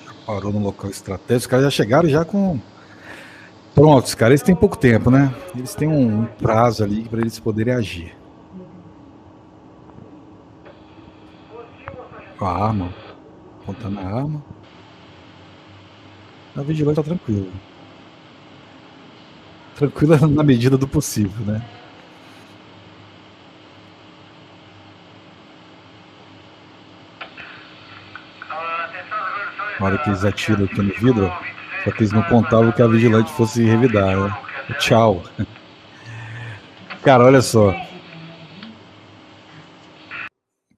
[0.05, 1.37] Já parou no local estratégico.
[1.37, 2.59] Os caras já chegaram já com
[3.79, 5.33] Prontos, cara, eles têm pouco tempo, né?
[5.55, 8.13] Eles têm um prazo ali para eles poderem agir.
[12.37, 12.93] Com a arma,
[13.61, 14.43] apontando a arma.
[16.57, 17.47] A vigilante tá tranquila.
[19.79, 21.65] Tranquila na medida do possível, né?
[29.79, 31.31] Na hora que eles atiram aqui no vidro,
[31.85, 34.37] só que eles não contavam que a vigilante fosse revidar, né?
[34.79, 35.23] Tchau.
[37.01, 37.73] Cara, olha só.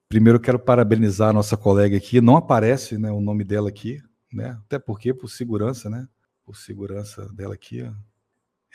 [0.10, 2.22] Primeiro quero parabenizar a nossa colega aqui.
[2.22, 4.00] Não aparece né, o nome dela aqui,
[4.32, 4.60] né?
[4.64, 6.08] Até porque por segurança, né?
[6.46, 8.11] Por segurança dela aqui, ó.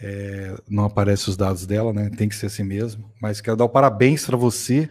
[0.00, 2.10] É, não aparece os dados dela, né?
[2.10, 3.10] Tem que ser assim mesmo.
[3.20, 4.88] Mas quero dar o parabéns para você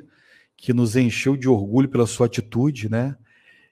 [0.57, 3.15] que nos encheu de orgulho pela sua atitude, né?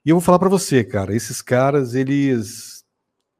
[0.06, 2.74] E eu vou falar para você, cara, esses caras, eles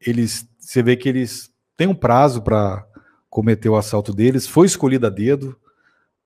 [0.06, 2.86] eles, você vê que eles têm um prazo para
[3.30, 5.58] cometer o assalto deles, foi escolhido a dedo,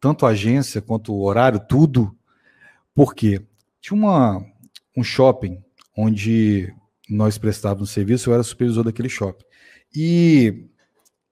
[0.00, 2.14] tanto a agência quanto o horário, tudo.
[2.94, 3.40] Por quê?
[3.80, 4.44] Tinha uma,
[4.96, 5.62] um shopping
[5.96, 6.72] onde
[7.08, 9.44] nós prestávamos serviço, eu era supervisor daquele shopping.
[9.94, 10.66] E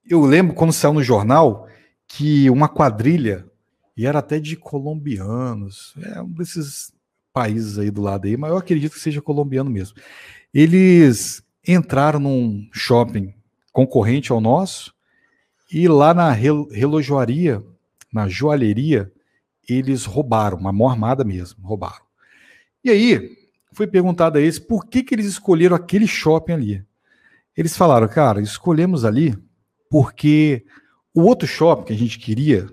[0.09, 1.69] eu lembro quando saiu no jornal
[2.07, 3.47] que uma quadrilha,
[3.97, 6.93] e era até de colombianos, é um desses
[7.33, 9.97] países aí do lado aí, mas eu acredito que seja colombiano mesmo.
[10.55, 13.35] Eles entraram num shopping
[13.73, 14.95] concorrente ao nosso
[15.71, 17.63] e lá na relojoaria,
[18.13, 19.13] na joalheria,
[19.69, 22.05] eles roubaram, uma mão armada mesmo, roubaram.
[22.85, 23.37] E aí,
[23.73, 26.85] foi perguntado a eles por que, que eles escolheram aquele shopping ali.
[27.57, 29.37] Eles falaram, cara, escolhemos ali
[29.97, 30.63] porque
[31.15, 32.69] o outro shopping que a gente queria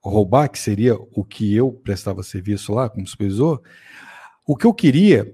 [0.00, 3.60] roubar, que seria o que eu prestava serviço lá como supervisor,
[4.46, 5.26] o que eu queria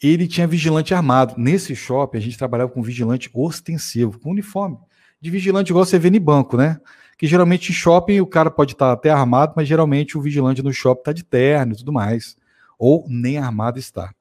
[0.00, 1.34] ele tinha vigilante armado.
[1.36, 4.78] Nesse shopping, a gente trabalhava com vigilante ostensivo, com uniforme.
[5.20, 6.78] De vigilante igual você vê no banco, né?
[7.18, 10.72] Que geralmente em shopping o cara pode estar até armado, mas geralmente o vigilante no
[10.72, 12.36] shopping está de terno e tudo mais.
[12.78, 14.14] Ou nem armado está.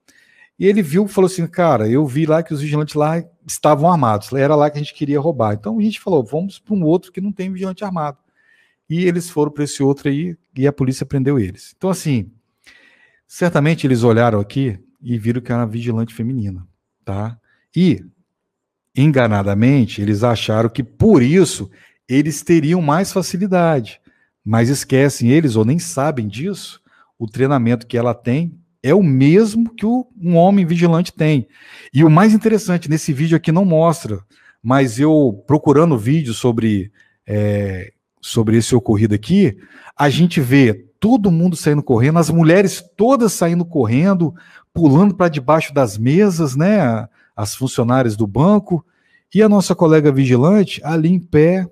[0.59, 4.31] E ele viu falou assim: cara, eu vi lá que os vigilantes lá estavam armados.
[4.33, 5.53] Era lá que a gente queria roubar.
[5.53, 8.17] Então a gente falou: vamos para um outro que não tem vigilante armado.
[8.89, 11.73] E eles foram para esse outro aí e a polícia prendeu eles.
[11.75, 12.31] Então, assim,
[13.27, 16.65] certamente eles olharam aqui e viram que era vigilante feminina,
[17.03, 17.37] tá?
[17.75, 18.03] E
[18.95, 21.69] enganadamente eles acharam que por isso
[22.07, 23.99] eles teriam mais facilidade,
[24.43, 26.81] mas esquecem eles ou nem sabem disso.
[27.19, 31.47] o treinamento que ela tem é o mesmo que o, um homem vigilante tem.
[31.93, 34.19] E o mais interessante, nesse vídeo aqui não mostra,
[34.61, 36.91] mas eu procurando vídeo sobre,
[37.25, 39.57] é, sobre esse ocorrido aqui,
[39.97, 44.33] a gente vê todo mundo saindo correndo, as mulheres todas saindo correndo,
[44.73, 47.07] pulando para debaixo das mesas, né?
[47.35, 48.83] As funcionárias do banco,
[49.33, 51.67] e a nossa colega vigilante ali em pé,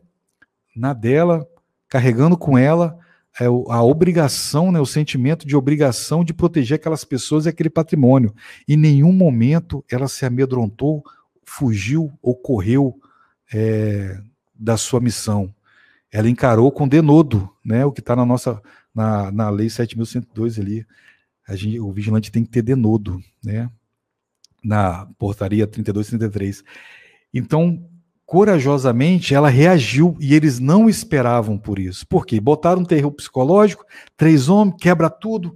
[0.75, 1.47] na dela,
[1.87, 2.97] carregando com ela
[3.39, 8.33] é, a obrigação, né, o sentimento de obrigação de proteger aquelas pessoas e aquele patrimônio.
[8.67, 11.03] Em nenhum momento ela se amedrontou,
[11.43, 12.99] fugiu ou correu
[13.53, 14.19] é,
[14.53, 15.53] da sua missão.
[16.11, 18.61] Ela encarou com denodo, né, o que está na nossa
[18.95, 20.87] na, na lei 7.102 ali.
[21.45, 23.69] A gente, o vigilante tem que ter denodo, né?
[24.63, 26.63] Na portaria 3233.
[27.33, 27.87] Então,
[28.25, 32.07] corajosamente, ela reagiu e eles não esperavam por isso.
[32.07, 32.39] Por quê?
[32.39, 33.85] Botaram um terror psicológico,
[34.17, 35.55] três homens, quebra tudo,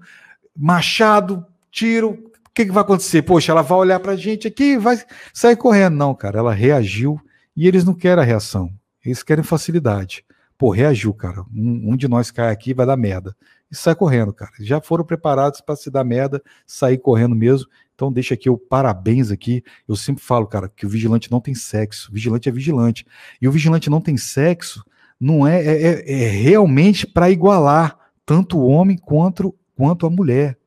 [0.55, 2.11] machado, tiro.
[2.11, 3.21] O que, que vai acontecer?
[3.23, 5.01] Poxa, ela vai olhar para a gente aqui vai
[5.33, 5.95] sair correndo.
[5.95, 7.19] Não, cara, ela reagiu
[7.55, 8.71] e eles não querem a reação,
[9.03, 10.23] eles querem facilidade.
[10.57, 11.41] Pô, reagiu, cara.
[11.55, 13.33] Um, um de nós cai aqui vai dar merda.
[13.71, 14.51] E sai correndo, cara.
[14.59, 17.67] Já foram preparados para se dar merda, sair correndo mesmo.
[17.99, 19.61] Então deixa aqui o parabéns aqui.
[19.85, 22.09] Eu sempre falo, cara, que o vigilante não tem sexo.
[22.13, 23.05] Vigilante é vigilante.
[23.41, 24.85] E o vigilante não tem sexo
[25.19, 30.57] não é, é, é, é realmente para igualar tanto o homem quanto, quanto a mulher.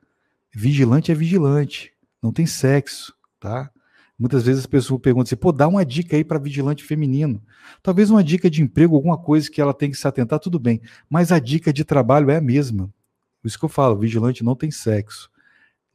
[0.54, 1.90] Vigilante é vigilante,
[2.22, 3.70] não tem sexo, tá?
[4.18, 7.42] Muitas vezes as pessoas perguntam assim, pô, dá uma dica aí para vigilante feminino.
[7.82, 10.82] Talvez uma dica de emprego, alguma coisa que ela tem que se atentar, tudo bem.
[11.08, 12.92] Mas a dica de trabalho é a mesma.
[13.40, 15.31] Por isso que eu falo, vigilante não tem sexo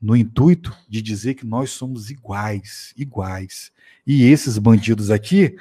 [0.02, 3.72] no intuito de dizer que nós somos iguais, iguais.
[4.06, 5.58] E esses bandidos aqui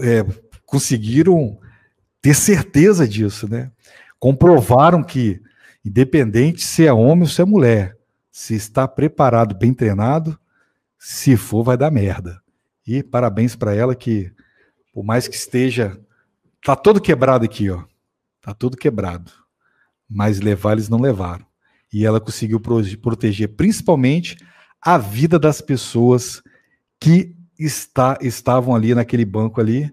[0.00, 0.24] é,
[0.64, 1.58] conseguiram
[2.20, 3.70] ter certeza disso, né?
[4.18, 5.40] Comprovaram que,
[5.84, 7.96] independente se é homem ou se é mulher,
[8.32, 10.38] se está preparado, bem treinado,
[10.98, 12.40] se for, vai dar merda.
[12.86, 14.32] E parabéns para ela que,
[14.92, 16.00] por mais que esteja,
[16.64, 17.84] tá todo quebrado aqui, ó,
[18.40, 19.30] tá todo quebrado,
[20.08, 21.46] mas levar eles não levaram
[21.92, 24.36] e ela conseguiu proteger principalmente
[24.80, 26.42] a vida das pessoas
[27.00, 29.92] que está, estavam ali naquele banco ali.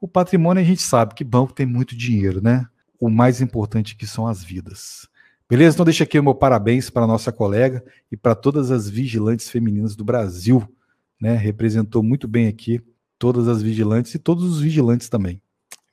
[0.00, 2.66] O patrimônio a gente sabe que banco tem muito dinheiro, né?
[3.00, 5.08] O mais importante que são as vidas.
[5.48, 5.76] Beleza?
[5.76, 9.48] Então deixa aqui o meu parabéns para a nossa colega e para todas as vigilantes
[9.48, 10.66] femininas do Brasil,
[11.20, 11.34] né?
[11.36, 12.80] Representou muito bem aqui
[13.18, 15.40] todas as vigilantes e todos os vigilantes também.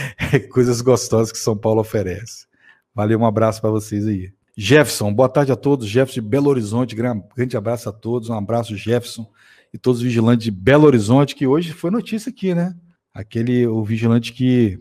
[0.50, 2.46] coisas gostosas que São Paulo oferece.
[2.94, 4.32] Valeu, um abraço para vocês aí.
[4.56, 5.88] Jefferson, boa tarde a todos.
[5.88, 8.28] Jefferson de Belo Horizonte, grande abraço a todos.
[8.28, 9.26] Um abraço, Jefferson,
[9.72, 12.76] e todos os vigilantes de Belo Horizonte, que hoje foi notícia aqui, né?
[13.14, 14.78] Aquele, o vigilante que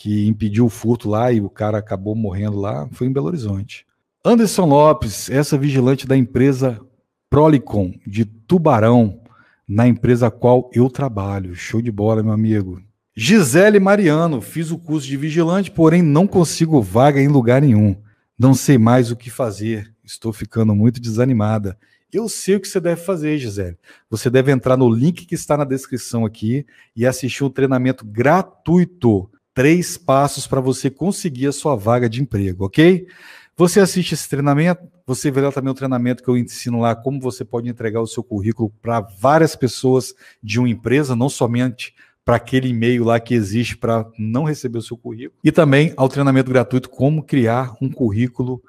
[0.00, 3.84] que impediu o furto lá e o cara acabou morrendo lá, foi em Belo Horizonte.
[4.24, 6.80] Anderson Lopes, essa vigilante da empresa
[7.28, 9.20] Prolicon de Tubarão,
[9.68, 11.52] na empresa a qual eu trabalho.
[11.56, 12.80] Show de bola, meu amigo.
[13.16, 17.96] Gisele Mariano, fiz o curso de vigilante, porém não consigo vaga em lugar nenhum.
[18.38, 19.92] Não sei mais o que fazer.
[20.04, 21.76] Estou ficando muito desanimada
[22.12, 23.76] Eu sei o que você deve fazer, Gisele.
[24.08, 29.28] Você deve entrar no link que está na descrição aqui e assistir um treinamento gratuito.
[29.58, 33.08] Três passos para você conseguir a sua vaga de emprego, ok?
[33.56, 37.20] Você assiste esse treinamento, você vê lá também o treinamento que eu ensino lá, como
[37.20, 41.92] você pode entregar o seu currículo para várias pessoas de uma empresa, não somente
[42.24, 45.40] para aquele e-mail lá que existe para não receber o seu currículo.
[45.42, 48.62] E também ao treinamento gratuito como criar um currículo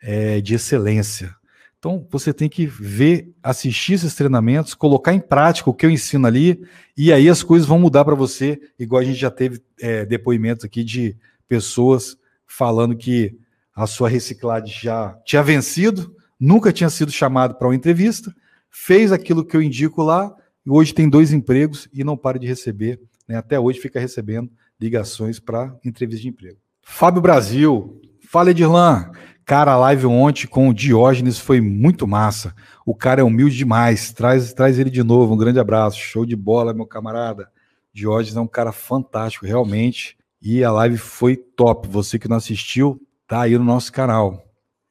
[0.00, 1.34] é, de excelência.
[1.86, 6.26] Então você tem que ver, assistir esses treinamentos, colocar em prática o que eu ensino
[6.26, 6.60] ali,
[6.96, 10.64] e aí as coisas vão mudar para você, igual a gente já teve é, depoimentos
[10.64, 11.16] aqui de
[11.46, 13.38] pessoas falando que
[13.72, 18.34] a sua reciclagem já tinha vencido, nunca tinha sido chamado para uma entrevista,
[18.68, 20.34] fez aquilo que eu indico lá
[20.66, 23.36] e hoje tem dois empregos e não para de receber, né?
[23.36, 26.58] até hoje fica recebendo ligações para entrevista de emprego.
[26.82, 29.12] Fábio Brasil, fala Edirlan,
[29.46, 32.52] cara, a live ontem com o Diógenes foi muito massa,
[32.84, 36.34] o cara é humilde demais, traz, traz ele de novo, um grande abraço, show de
[36.34, 37.48] bola, meu camarada.
[37.94, 43.00] Diógenes é um cara fantástico, realmente, e a live foi top, você que não assistiu,
[43.26, 44.42] tá aí no nosso canal.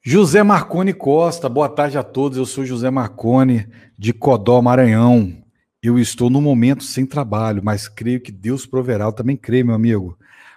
[0.02, 2.38] José Marconi Costa, boa tarde a todos.
[2.38, 3.66] Eu sou José Marconi,
[3.98, 5.36] de Codó, Maranhão.
[5.82, 9.06] Eu estou no momento sem trabalho, mas creio que Deus proverá.
[9.06, 10.16] Eu também creio, meu amigo.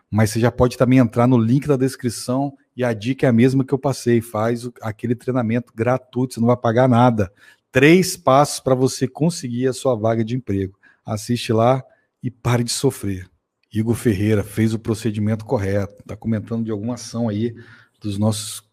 [0.10, 3.34] Mas você já pode também entrar no link da descrição e a dica é a
[3.34, 4.22] mesma que eu passei.
[4.22, 7.30] Faz aquele treinamento gratuito, você não vai pagar nada.
[7.74, 10.80] Três passos para você conseguir a sua vaga de emprego.
[11.06, 11.84] Assiste lá
[12.24, 13.30] e pare de sofrer.
[13.70, 15.96] Igor Ferreira fez o procedimento correto.
[16.00, 17.54] Está comentando de alguma ação aí
[18.00, 18.64] dos nossos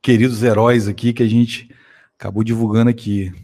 [0.00, 1.68] queridos heróis aqui que a gente
[2.18, 3.34] acabou divulgando aqui.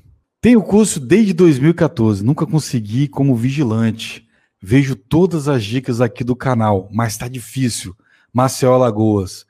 [0.41, 4.27] Tenho curso desde 2014, nunca consegui como vigilante.
[4.59, 7.95] Vejo todas as dicas aqui do canal, mas está difícil.
[8.33, 9.47] Maceió Alagoas.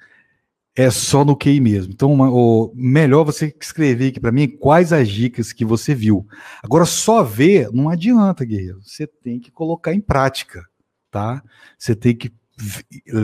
[0.78, 1.92] É só no QI mesmo.
[1.92, 6.24] Então, o melhor você escrever aqui para mim quais as dicas que você viu.
[6.62, 8.80] Agora, só ver não adianta, guerreiro.
[8.80, 10.64] Você tem que colocar em prática,
[11.10, 11.42] tá?
[11.76, 12.32] Você tem que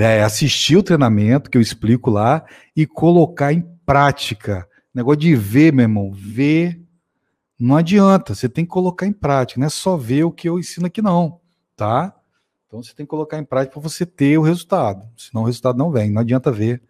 [0.00, 2.44] é, assistir o treinamento que eu explico lá
[2.74, 4.68] e colocar em prática.
[4.92, 6.82] Negócio de ver, meu irmão, ver
[7.57, 10.59] não adianta, você tem que colocar em prática, não é só ver o que eu
[10.59, 11.40] ensino aqui, não,
[11.76, 12.12] tá?
[12.66, 15.78] Então você tem que colocar em prática para você ter o resultado, senão o resultado
[15.78, 16.11] não vem.
[16.11, 16.82] Não adianta ver,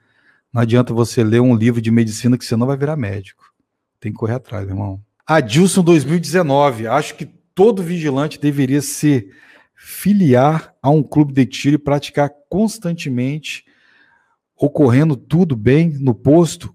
[0.55, 3.53] não adianta você ler um livro de medicina que você não vai virar médico.
[3.99, 5.03] Tem que correr atrás, meu irmão.
[5.27, 9.29] Adilson 2019, acho que todo vigilante deveria se
[9.75, 13.65] filiar a um clube de tiro e praticar constantemente,
[14.57, 16.73] ocorrendo tudo bem no posto,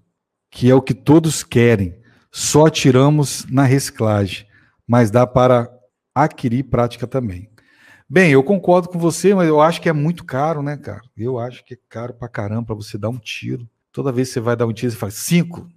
[0.50, 1.98] que é o que todos querem
[2.30, 4.46] só tiramos na reciclagem,
[4.86, 5.68] mas dá para
[6.14, 7.49] adquirir prática também.
[8.12, 11.00] Bem, eu concordo com você, mas eu acho que é muito caro, né, cara?
[11.16, 13.70] Eu acho que é caro pra caramba para você dar um tiro.
[13.92, 15.70] Toda vez que você vai dar um tiro, você fala 5,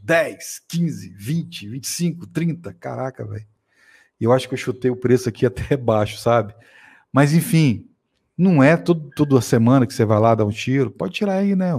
[0.00, 2.72] 10, 15, 20, 25, 30.
[2.74, 3.44] Caraca, velho.
[4.20, 6.54] Eu acho que eu chutei o preço aqui até baixo, sabe?
[7.12, 7.90] Mas enfim,
[8.38, 10.88] não é todo, toda semana que você vai lá dar um tiro.
[10.88, 11.72] Pode tirar aí, né?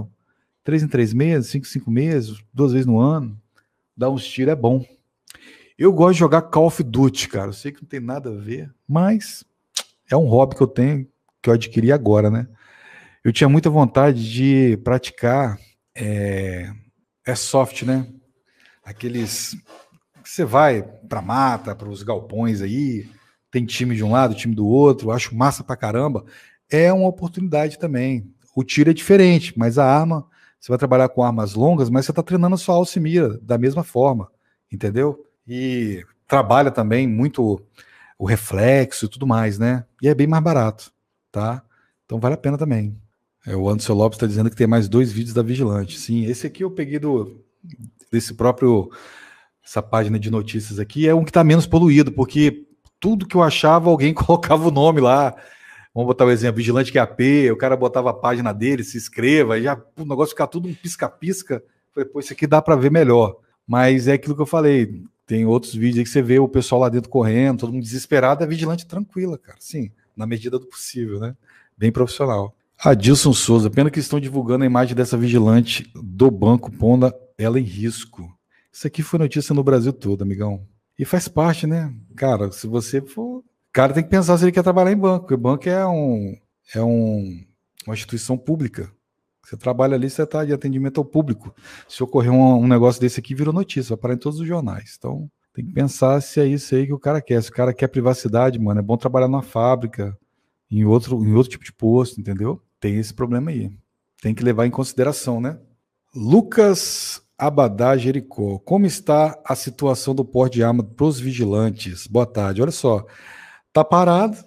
[0.62, 3.40] Três em três meses, cinco em cinco meses, duas vezes no ano
[3.96, 4.84] dar uns tiros é bom.
[5.78, 7.48] Eu gosto de jogar Call of Duty, cara.
[7.48, 9.44] Eu sei que não tem nada a ver, mas
[10.10, 11.06] é um hobby que eu tenho,
[11.42, 12.46] que eu adquiri agora, né?
[13.22, 15.58] Eu tinha muita vontade de praticar
[15.94, 16.70] é,
[17.34, 18.06] soft, né?
[18.84, 19.56] Aqueles
[20.24, 23.06] você vai para mata, para os galpões aí,
[23.50, 26.24] tem time de um lado, time do outro, acho massa pra caramba.
[26.70, 28.32] É uma oportunidade também.
[28.56, 30.26] O tiro é diferente, mas a arma
[30.58, 33.84] você vai trabalhar com armas longas, mas você está treinando a sua alcimira da mesma
[33.84, 34.30] forma,
[34.72, 35.26] entendeu?
[35.46, 37.60] E trabalha também muito
[38.18, 39.84] o reflexo e tudo mais, né?
[40.02, 40.92] E é bem mais barato,
[41.30, 41.62] tá?
[42.04, 42.96] Então vale a pena também.
[43.46, 45.98] É, o Anderson Lopes está dizendo que tem mais dois vídeos da Vigilante.
[45.98, 47.44] Sim, esse aqui eu peguei do
[48.10, 48.90] desse próprio
[49.64, 52.66] essa página de notícias aqui é um que está menos poluído, porque
[53.00, 55.34] tudo que eu achava alguém colocava o nome lá.
[55.94, 59.60] Vamos botar o um exemplo, Vigilante QAP, o cara botava a página dele, se inscreva,
[59.60, 61.62] já o negócio fica tudo um pisca-pisca.
[61.94, 63.36] Falei, pô, isso aqui dá para ver melhor.
[63.66, 66.80] Mas é aquilo que eu falei, tem outros vídeos aí que você vê o pessoal
[66.80, 69.58] lá dentro correndo, todo mundo desesperado, é vigilante tranquila, cara.
[69.60, 71.36] Sim, na medida do possível, né?
[71.76, 72.54] Bem profissional.
[72.78, 77.64] Adilson Souza, pena que estão divulgando a imagem dessa vigilante do banco, pondo ela em
[77.64, 78.32] risco.
[78.72, 80.66] Isso aqui foi notícia no Brasil todo, amigão.
[80.98, 81.92] E faz parte, né?
[82.16, 83.42] Cara, se você for
[83.74, 86.36] cara tem que pensar se ele quer trabalhar em banco, porque banco é, um,
[86.72, 87.44] é um,
[87.84, 88.90] uma instituição pública.
[89.44, 91.54] Você trabalha ali, você está de atendimento ao público.
[91.88, 94.96] Se ocorrer um, um, negócio desse aqui, virou notícia, vai em todos os jornais.
[94.98, 97.42] Então, tem que pensar se é isso aí que o cara quer.
[97.42, 100.16] Se o cara quer privacidade, mano, é bom trabalhar numa fábrica,
[100.70, 102.60] em outro, em outro tipo de posto, entendeu?
[102.80, 103.70] Tem esse problema aí.
[104.20, 105.58] Tem que levar em consideração, né?
[106.14, 108.58] Lucas Abadá Jericó.
[108.60, 112.06] Como está a situação do porte de arma para os vigilantes?
[112.06, 112.62] Boa tarde.
[112.62, 113.04] Olha só,
[113.72, 114.38] tá parado,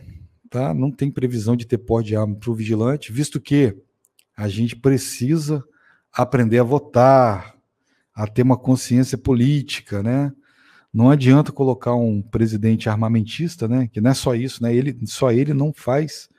[0.50, 0.74] tá?
[0.74, 3.76] Não tem previsão de ter porte de arma para o vigilante, visto que
[4.38, 5.64] a gente precisa
[6.14, 7.56] aprender a votar,
[8.14, 10.32] a ter uma consciência política, né?
[10.94, 13.88] Não adianta colocar um presidente armamentista, né?
[13.88, 14.74] Que não é só isso, né?
[14.74, 16.30] Ele, só ele não faz,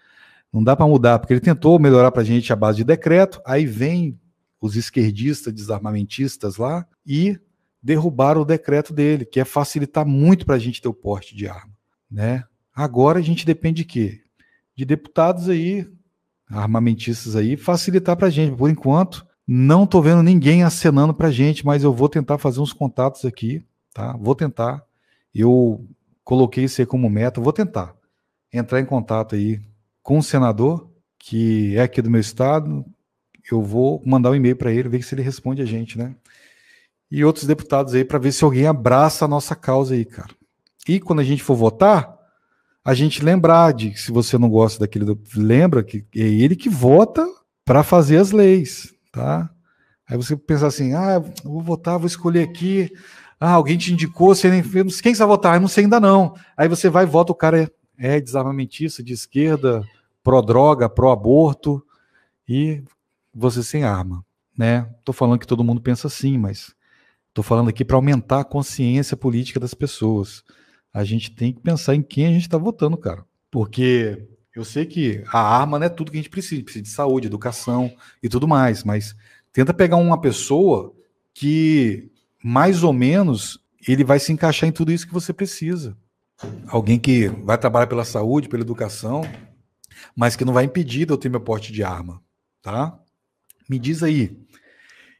[0.52, 3.42] não dá para mudar, porque ele tentou melhorar para a gente a base de decreto,
[3.44, 4.18] aí vem
[4.60, 7.38] os esquerdistas desarmamentistas lá e
[7.82, 11.48] derrubaram o decreto dele, que é facilitar muito para a gente ter o porte de
[11.48, 11.72] arma,
[12.10, 12.44] né?
[12.74, 14.20] Agora a gente depende de quê?
[14.74, 15.88] De deputados aí,
[16.50, 18.56] armamentistas aí, facilitar para a gente.
[18.56, 22.60] Por enquanto, não estou vendo ninguém acenando para a gente, mas eu vou tentar fazer
[22.60, 24.16] uns contatos aqui, tá?
[24.16, 24.82] Vou tentar.
[25.34, 25.86] Eu
[26.24, 27.94] coloquei isso aí como meta, vou tentar
[28.52, 29.60] entrar em contato aí
[30.02, 32.84] com o senador, que é aqui do meu estado,
[33.50, 36.14] eu vou mandar um e-mail para ele, ver se ele responde a gente, né?
[37.10, 40.30] E outros deputados aí para ver se alguém abraça a nossa causa aí, cara.
[40.86, 42.17] E quando a gente for votar,
[42.88, 45.04] a gente lembrar de se você não gosta daquele,
[45.36, 47.28] lembra que é ele que vota
[47.62, 49.50] para fazer as leis, tá?
[50.08, 52.90] Aí você pensa assim: "Ah, vou votar, vou escolher aqui.
[53.38, 55.56] Ah, alguém te indicou, você nem quem você vai votar?
[55.56, 56.34] Eu não sei ainda não.
[56.56, 57.68] Aí você vai e vota, o cara é,
[57.98, 59.84] é desarmamentista, de esquerda,
[60.24, 61.84] pró-droga, pró-aborto,
[62.48, 62.82] e
[63.34, 64.24] você sem arma,
[64.56, 64.88] né?
[65.04, 66.74] Tô falando que todo mundo pensa assim, mas
[67.34, 70.42] tô falando aqui para aumentar a consciência política das pessoas.
[70.98, 73.24] A gente tem que pensar em quem a gente está votando, cara.
[73.52, 76.88] Porque eu sei que a arma não é tudo que a gente precisa, precisa de
[76.88, 79.14] saúde, educação e tudo mais, mas
[79.52, 80.92] tenta pegar uma pessoa
[81.32, 82.10] que
[82.42, 85.96] mais ou menos ele vai se encaixar em tudo isso que você precisa.
[86.66, 89.22] Alguém que vai trabalhar pela saúde, pela educação,
[90.16, 92.20] mas que não vai impedir de eu ter meu porte de arma,
[92.60, 92.98] tá?
[93.70, 94.36] Me diz aí,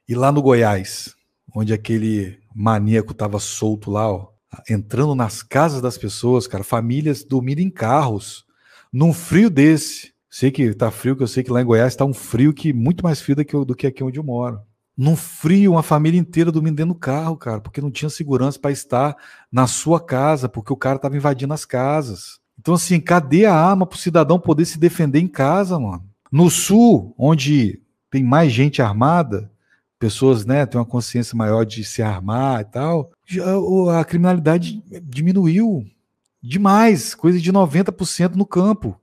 [0.09, 1.15] e lá no Goiás,
[1.55, 4.37] onde aquele maníaco estava solto lá, ó,
[4.69, 8.45] entrando nas casas das pessoas, cara, famílias dormindo em carros,
[8.93, 10.13] num frio desse.
[10.31, 12.73] Sei que tá frio, que eu sei que lá em Goiás tá um frio que
[12.73, 14.61] muito mais frio do que, aqui onde eu moro.
[14.97, 18.71] Num frio, uma família inteira dormindo dentro do carro, cara, porque não tinha segurança para
[18.71, 19.17] estar
[19.51, 22.41] na sua casa, porque o cara estava invadindo as casas.
[22.59, 26.05] Então, assim, cadê a arma para o cidadão poder se defender em casa, mano?
[26.31, 27.81] No sul, onde
[28.11, 29.51] tem mais gente armada,
[29.99, 33.11] pessoas né, têm uma consciência maior de se armar e tal,
[33.99, 35.85] a criminalidade diminuiu
[36.43, 38.99] demais, coisa de 90% no campo.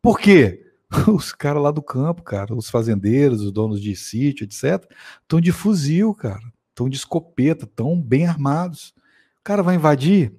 [0.00, 0.64] Por quê?
[1.06, 4.90] Os caras lá do campo, cara, os fazendeiros, os donos de sítio, etc.,
[5.20, 6.40] estão de fuzil, cara,
[6.70, 8.94] estão de escopeta, estão bem armados.
[9.38, 10.32] O cara vai invadir?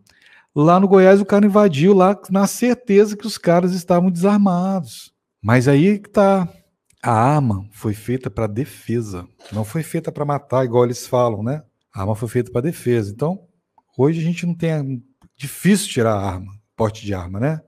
[0.55, 5.13] Lá no Goiás, o cara invadiu lá na certeza que os caras estavam desarmados.
[5.41, 6.47] Mas aí que tá.
[7.01, 11.63] A arma foi feita para defesa, não foi feita para matar, igual eles falam, né?
[11.93, 13.11] A arma foi feita para defesa.
[13.11, 13.47] Então,
[13.97, 14.71] hoje a gente não tem.
[14.71, 14.83] É
[15.37, 17.61] difícil tirar a arma, porte de arma, né?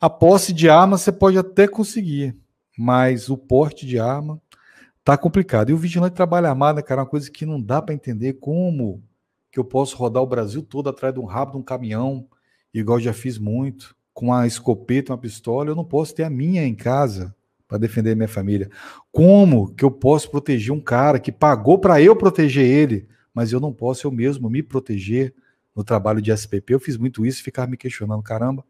[0.00, 2.36] A posse de arma você pode até conseguir,
[2.78, 4.40] mas o porte de arma
[5.04, 5.70] tá complicado.
[5.70, 9.02] E o vigilante trabalho armado, cara, é uma coisa que não dá para entender como
[9.50, 12.28] que eu posso rodar o Brasil todo atrás de um rabo de um caminhão,
[12.72, 16.64] igual já fiz muito, com uma escopeta, uma pistola, eu não posso ter a minha
[16.64, 17.34] em casa
[17.70, 18.68] para defender minha família.
[19.12, 23.60] Como que eu posso proteger um cara que pagou para eu proteger ele, mas eu
[23.60, 25.32] não posso eu mesmo me proteger
[25.74, 26.74] no trabalho de SPP?
[26.74, 28.64] Eu fiz muito isso ficava me questionando, caramba,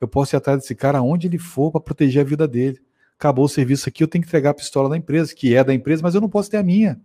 [0.00, 2.80] eu posso ir atrás desse cara aonde ele for para proteger a vida dele.
[3.18, 5.74] Acabou o serviço aqui, eu tenho que entregar a pistola da empresa, que é da
[5.74, 6.98] empresa, mas eu não posso ter a minha.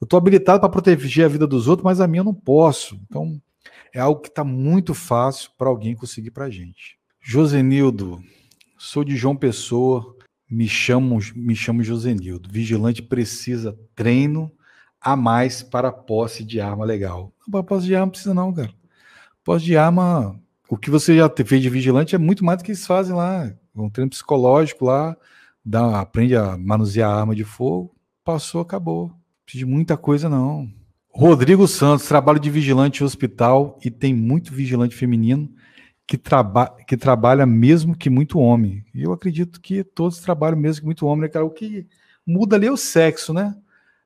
[0.00, 2.98] Eu estou habilitado para proteger a vida dos outros, mas a minha eu não posso.
[3.04, 3.38] Então,
[3.92, 6.98] é algo que está muito fácil para alguém conseguir para a gente.
[7.20, 8.18] Josenildo,
[8.78, 10.15] sou de João Pessoa,
[10.50, 12.48] me chamo, me chamo Josenildo.
[12.50, 14.50] Vigilante precisa treino
[15.00, 17.32] a mais para posse de arma legal.
[17.50, 18.72] Para posse de arma não precisa não, cara.
[19.44, 22.70] Posse de arma, o que você já fez de vigilante é muito mais do que
[22.70, 23.52] eles fazem lá.
[23.74, 25.16] Um treino psicológico lá,
[25.64, 27.94] dá, aprende a manusear a arma de fogo,
[28.24, 29.08] passou, acabou.
[29.08, 30.68] Não precisa de muita coisa não.
[31.08, 35.48] Rodrigo Santos, trabalho de vigilante em hospital e tem muito vigilante feminino
[36.06, 38.84] que, traba que trabalha mesmo que muito homem.
[38.94, 41.44] E eu acredito que todos trabalham mesmo que muito homem, né, cara?
[41.44, 41.86] O que
[42.24, 43.56] muda ali é o sexo, né?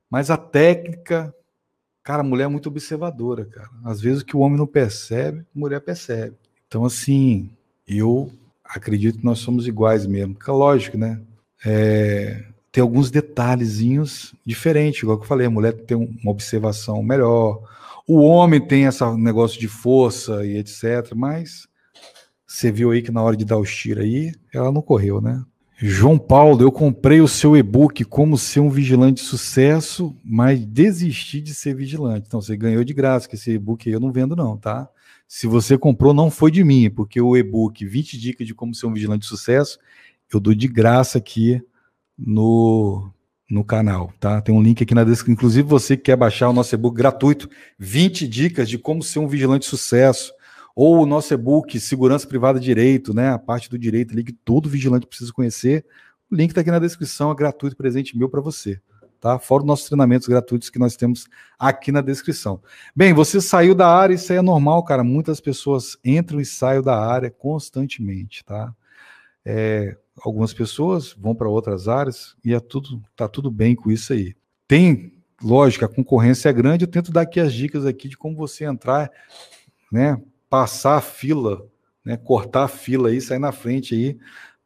[0.09, 1.35] Mas a técnica,
[2.03, 3.69] cara, a mulher é muito observadora, cara.
[3.85, 6.37] Às vezes o que o homem não percebe, a mulher percebe.
[6.67, 7.51] Então, assim,
[7.87, 8.31] eu
[8.65, 10.35] acredito que nós somos iguais mesmo.
[10.35, 11.21] Porque, lógico, né?
[11.65, 17.63] É, tem alguns detalhezinhos diferentes, igual que eu falei, a mulher tem uma observação melhor,
[18.07, 21.69] o homem tem esse negócio de força e etc, mas
[22.51, 25.41] você viu aí que na hora de dar os tiros aí, ela não correu, né?
[25.79, 31.41] João Paulo, eu comprei o seu e-book Como Ser um Vigilante de Sucesso, mas desisti
[31.41, 32.25] de ser vigilante.
[32.27, 34.89] Então, você ganhou de graça, que esse e-book aí eu não vendo, não, tá?
[35.29, 38.87] Se você comprou, não foi de mim, porque o e-book 20 Dicas de Como Ser
[38.87, 39.79] um Vigilante de Sucesso,
[40.35, 41.63] eu dou de graça aqui
[42.19, 43.13] no,
[43.49, 44.41] no canal, tá?
[44.41, 45.35] Tem um link aqui na descrição.
[45.35, 47.49] Inclusive, você que quer baixar o nosso e-book gratuito,
[47.79, 50.33] 20 dicas de como ser um vigilante de sucesso
[50.83, 53.29] ou o nosso e-book Segurança Privada Direito, né?
[53.29, 55.85] A parte do direito ali que todo vigilante precisa conhecer.
[56.31, 58.81] O link está aqui na descrição, é gratuito, presente meu para você.
[59.21, 59.39] Tá?
[59.39, 61.27] Fora os nossos treinamentos gratuitos que nós temos
[61.59, 62.63] aqui na descrição.
[62.97, 65.05] Bem, você saiu da área, isso aí é normal, cara.
[65.05, 68.75] Muitas pessoas entram e saem da área constantemente, tá?
[69.45, 74.15] É, algumas pessoas vão para outras áreas e é tudo, tá tudo bem com isso
[74.15, 74.35] aí.
[74.67, 75.13] Tem,
[75.43, 78.65] lógico, a concorrência é grande, eu tento dar aqui as dicas aqui de como você
[78.65, 79.11] entrar,
[79.93, 80.19] né,
[80.51, 81.65] passar a fila,
[82.05, 84.19] né, cortar a fila aí, sair na frente aí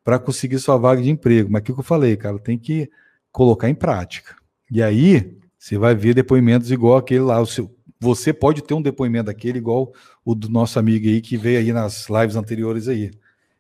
[0.03, 1.51] para conseguir sua vaga de emprego.
[1.53, 2.91] Mas o que eu falei, cara, tem que
[3.31, 4.37] colocar em prática.
[4.71, 7.41] E aí você vai ver depoimentos igual aquele lá.
[7.41, 9.93] O seu, você pode ter um depoimento daquele igual
[10.25, 13.11] o do nosso amigo aí que veio aí nas lives anteriores aí,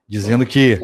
[0.09, 0.79] dizendo que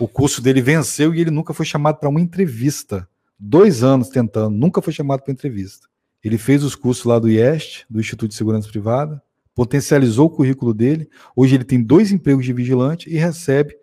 [0.00, 3.08] o curso dele venceu e ele nunca foi chamado para uma entrevista.
[3.38, 5.88] Dois anos tentando, nunca foi chamado para entrevista.
[6.22, 9.22] Ele fez os cursos lá do IEST, do Instituto de Segurança Privada,
[9.56, 11.08] potencializou o currículo dele.
[11.34, 13.74] Hoje ele tem dois empregos de vigilante e recebe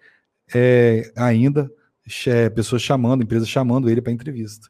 [0.54, 1.70] é, ainda
[2.28, 4.70] é, pessoas chamando, empresas chamando ele para entrevista.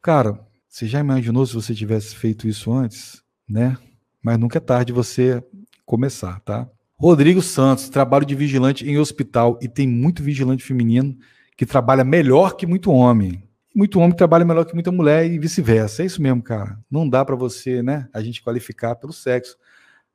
[0.00, 3.76] Cara, você já imaginou se você tivesse feito isso antes, né?
[4.22, 5.44] Mas nunca é tarde você
[5.84, 6.66] começar, tá?
[6.96, 11.14] Rodrigo Santos, trabalho de vigilante em hospital e tem muito vigilante feminino
[11.58, 13.42] que trabalha melhor que muito homem.
[13.74, 16.02] Muito homem trabalha melhor que muita mulher e vice-versa.
[16.02, 16.78] É isso mesmo, cara.
[16.90, 19.56] Não dá para você, né, a gente qualificar pelo sexo.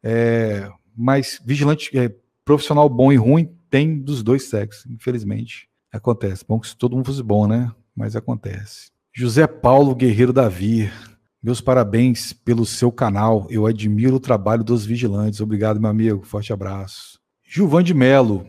[0.03, 5.67] É, mas vigilante é, profissional bom e ruim tem dos dois sexos, infelizmente.
[5.91, 6.45] Acontece.
[6.47, 7.71] Bom que se todo mundo fosse bom, né?
[7.95, 8.91] Mas acontece.
[9.13, 10.89] José Paulo Guerreiro Davi.
[11.41, 13.47] Meus parabéns pelo seu canal.
[13.49, 15.41] Eu admiro o trabalho dos vigilantes.
[15.41, 16.25] Obrigado, meu amigo.
[16.25, 17.19] Forte abraço.
[17.43, 18.45] Gilvan de Melo.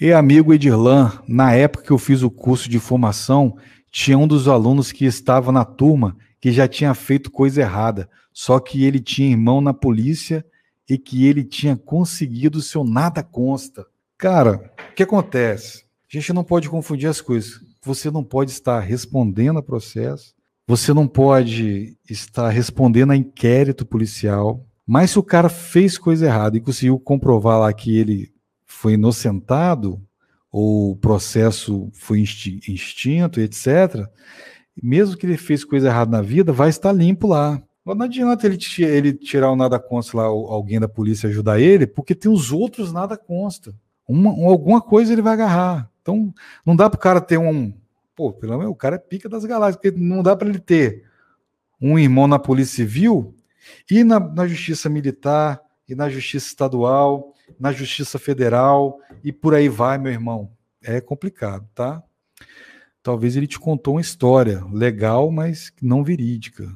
[0.00, 3.56] E amigo Edirlan, na época que eu fiz o curso de formação,
[3.90, 8.60] tinha um dos alunos que estava na turma que já tinha feito coisa errada, só
[8.60, 10.44] que ele tinha irmão na polícia
[10.88, 13.86] e que ele tinha conseguido o seu nada consta.
[14.16, 15.84] Cara, o que acontece?
[16.10, 17.60] A gente não pode confundir as coisas.
[17.84, 20.34] Você não pode estar respondendo a processo,
[20.66, 26.56] você não pode estar respondendo a inquérito policial, mas se o cara fez coisa errada
[26.56, 28.32] e conseguiu comprovar lá que ele
[28.66, 30.02] foi inocentado,
[30.50, 34.06] ou o processo foi extinto, etc.,
[34.82, 37.62] mesmo que ele fez coisa errada na vida, vai estar limpo lá.
[37.94, 42.14] Não adianta ele, ele tirar o nada consta lá, alguém da polícia ajudar ele, porque
[42.14, 43.74] tem os outros nada consta.
[44.06, 45.90] Uma, alguma coisa ele vai agarrar.
[46.02, 46.32] Então,
[46.64, 47.72] não dá para o cara ter um.
[48.14, 51.04] Pô, pelo menos o cara é pica das galáxias, porque não dá para ele ter
[51.80, 53.34] um irmão na Polícia Civil
[53.90, 59.68] e na, na Justiça Militar, e na Justiça Estadual, na Justiça Federal, e por aí
[59.68, 60.50] vai, meu irmão.
[60.82, 62.02] É complicado, tá?
[63.02, 66.68] Talvez ele te contou uma história legal, mas não verídica.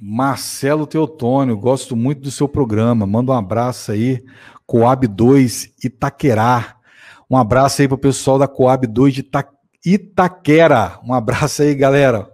[0.00, 3.06] Marcelo Teotônio, gosto muito do seu programa.
[3.06, 4.24] Manda um abraço aí,
[4.64, 6.76] Coab 2 Itaquerá.
[7.28, 9.30] Um abraço aí pro pessoal da Coab 2 de
[9.84, 10.98] Itaquera.
[11.04, 12.30] Um abraço aí, galera.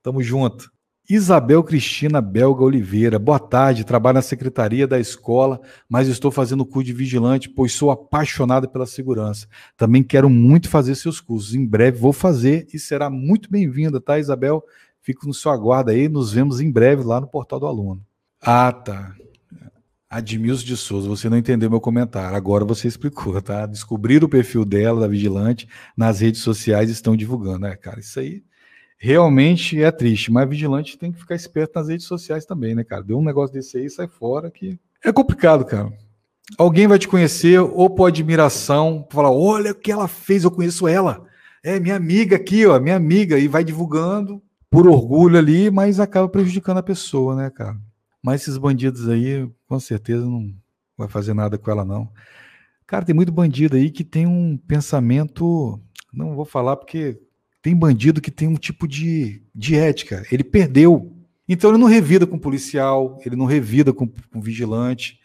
[0.00, 0.70] Tamo junto.
[1.10, 3.18] Isabel Cristina Belga Oliveira.
[3.18, 5.58] Boa tarde, trabalho na secretaria da escola,
[5.88, 9.48] mas estou fazendo curso de vigilante, pois sou apaixonada pela segurança.
[9.76, 11.54] Também quero muito fazer seus cursos.
[11.54, 14.62] Em breve vou fazer e será muito bem-vinda, tá, Isabel?
[15.08, 18.04] Fico no seu aguardo aí, nos vemos em breve lá no Portal do Aluno.
[18.42, 19.14] Ah, tá.
[20.06, 22.36] Admilson de Souza, você não entendeu meu comentário.
[22.36, 23.64] Agora você explicou, tá?
[23.64, 27.64] Descobrir o perfil dela, da Vigilante, nas redes sociais estão divulgando.
[27.64, 28.42] É, cara, isso aí
[28.98, 33.02] realmente é triste, mas Vigilante tem que ficar esperto nas redes sociais também, né, cara?
[33.02, 34.78] Deu um negócio desse aí, sai fora que.
[35.02, 35.90] É complicado, cara.
[36.58, 40.86] Alguém vai te conhecer, ou por admiração, falar: olha o que ela fez, eu conheço
[40.86, 41.26] ela.
[41.64, 46.28] É minha amiga aqui, ó, minha amiga, e vai divulgando por orgulho ali, mas acaba
[46.28, 47.76] prejudicando a pessoa, né, cara?
[48.22, 50.52] Mas esses bandidos aí, com certeza, não
[50.96, 52.10] vai fazer nada com ela, não.
[52.86, 55.80] Cara, tem muito bandido aí que tem um pensamento.
[56.12, 57.20] Não vou falar porque
[57.62, 60.24] tem bandido que tem um tipo de, de ética.
[60.32, 61.12] Ele perdeu.
[61.48, 65.20] Então ele não revida com policial, ele não revida com, com vigilante.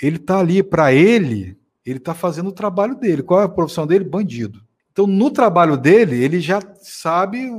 [0.00, 3.22] Ele tá ali, para ele, ele tá fazendo o trabalho dele.
[3.22, 4.04] Qual é a profissão dele?
[4.04, 4.62] Bandido.
[4.92, 7.50] Então, no trabalho dele, ele já sabe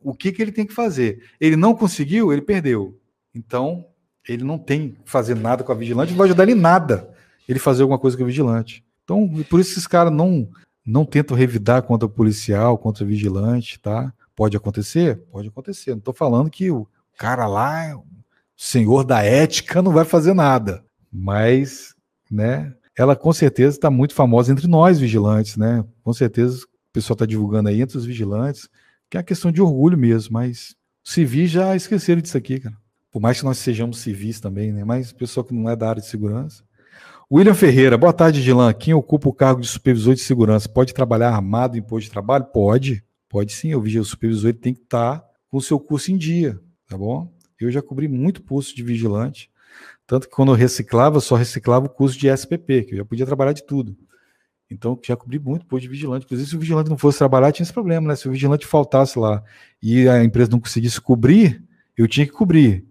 [0.00, 1.22] o que, que ele tem que fazer.
[1.40, 2.98] Ele não conseguiu, ele perdeu.
[3.34, 3.86] Então,
[4.28, 7.14] ele não tem que fazer nada com a vigilante, não vai ajudar ele nada
[7.48, 8.84] ele fazer alguma coisa com a vigilante.
[9.04, 10.48] Então, por isso esses caras não
[10.84, 14.10] Não tentam revidar contra o policial, contra o vigilante, tá?
[14.34, 15.18] Pode acontecer?
[15.30, 15.90] Pode acontecer.
[15.90, 16.86] Não estou falando que o
[17.18, 18.04] cara lá, o
[18.56, 20.82] senhor da ética, não vai fazer nada.
[21.12, 21.94] Mas,
[22.30, 25.84] né, ela com certeza está muito famosa entre nós vigilantes, né?
[26.02, 28.68] Com certeza o pessoal está divulgando aí entre os vigilantes,
[29.10, 32.76] que é uma questão de orgulho mesmo, mas civis já esqueceram disso aqui, cara.
[33.10, 34.84] Por mais que nós sejamos civis também, né?
[34.84, 36.62] Mas pessoal que não é da área de segurança.
[37.30, 38.72] William Ferreira, boa tarde, Gilan.
[38.72, 42.44] Quem ocupa o cargo de supervisor de segurança pode trabalhar armado em posto de trabalho?
[42.46, 43.04] Pode.
[43.28, 46.16] Pode sim, o vigilante supervisor ele tem que estar tá com o seu curso em
[46.16, 47.30] dia, tá bom?
[47.60, 49.50] Eu já cobri muito curso de vigilante,
[50.06, 53.04] tanto que quando eu reciclava, eu só reciclava o curso de SPP, que eu já
[53.04, 53.94] podia trabalhar de tudo.
[54.70, 56.24] Então, já cobri muito curso de vigilante.
[56.24, 58.16] Inclusive, se o vigilante não fosse trabalhar, tinha esse problema, né?
[58.16, 59.42] Se o vigilante faltasse lá
[59.82, 61.62] e a empresa não conseguisse cobrir,
[61.96, 62.84] eu tinha que cobrir.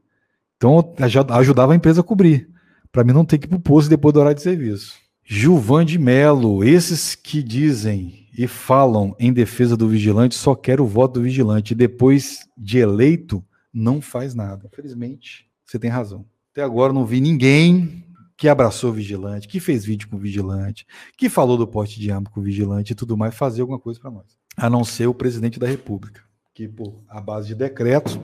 [0.55, 0.93] Então,
[1.29, 2.49] ajudava a empresa a cobrir,
[2.91, 4.95] para mim não ter que ir para o posto depois do horário de serviço.
[5.23, 10.85] Gilvan de Melo, esses que dizem e falam em defesa do vigilante só quer o
[10.87, 11.75] voto do vigilante.
[11.75, 14.69] Depois de eleito, não faz nada.
[14.71, 16.25] Infelizmente, você tem razão.
[16.51, 18.03] Até agora não vi ninguém
[18.37, 20.85] que abraçou vigilante, que fez vídeo com vigilante,
[21.17, 24.11] que falou do porte de arma com vigilante e tudo mais, fazer alguma coisa para
[24.11, 24.37] nós.
[24.55, 26.21] A não ser o presidente da República,
[26.53, 28.21] que, por a base de decreto,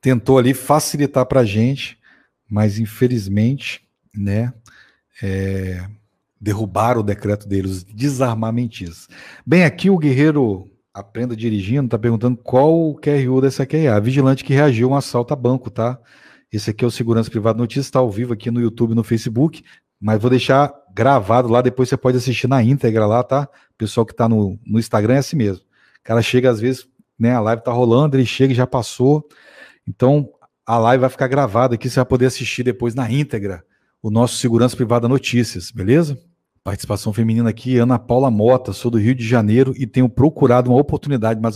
[0.00, 1.98] tentou ali facilitar para a gente,
[2.50, 4.52] mas infelizmente, né,
[5.22, 5.88] é,
[6.40, 9.08] derrubar o decreto deles, desarmamentistas.
[9.46, 14.00] Bem, aqui o guerreiro Aprenda Dirigindo está perguntando qual o QRU dessa QIA.
[14.00, 16.00] Vigilante que reagiu a um assalto a banco, tá?
[16.52, 19.64] Esse aqui é o Segurança Privada Notícias, está ao vivo aqui no YouTube no Facebook,
[20.00, 23.48] mas vou deixar gravado lá, depois você pode assistir na íntegra lá, tá?
[23.76, 25.62] pessoal que está no, no Instagram é assim mesmo.
[25.62, 26.86] O cara chega às vezes,
[27.18, 29.28] né, a live tá rolando, ele chega e já passou.
[29.86, 30.28] Então,
[30.64, 33.64] a live vai ficar gravada aqui, você vai poder assistir depois na íntegra
[34.02, 36.18] o nosso Segurança Privada Notícias, beleza?
[36.66, 40.80] Participação feminina aqui, Ana Paula Mota, sou do Rio de Janeiro e tenho procurado uma
[40.80, 41.54] oportunidade, mas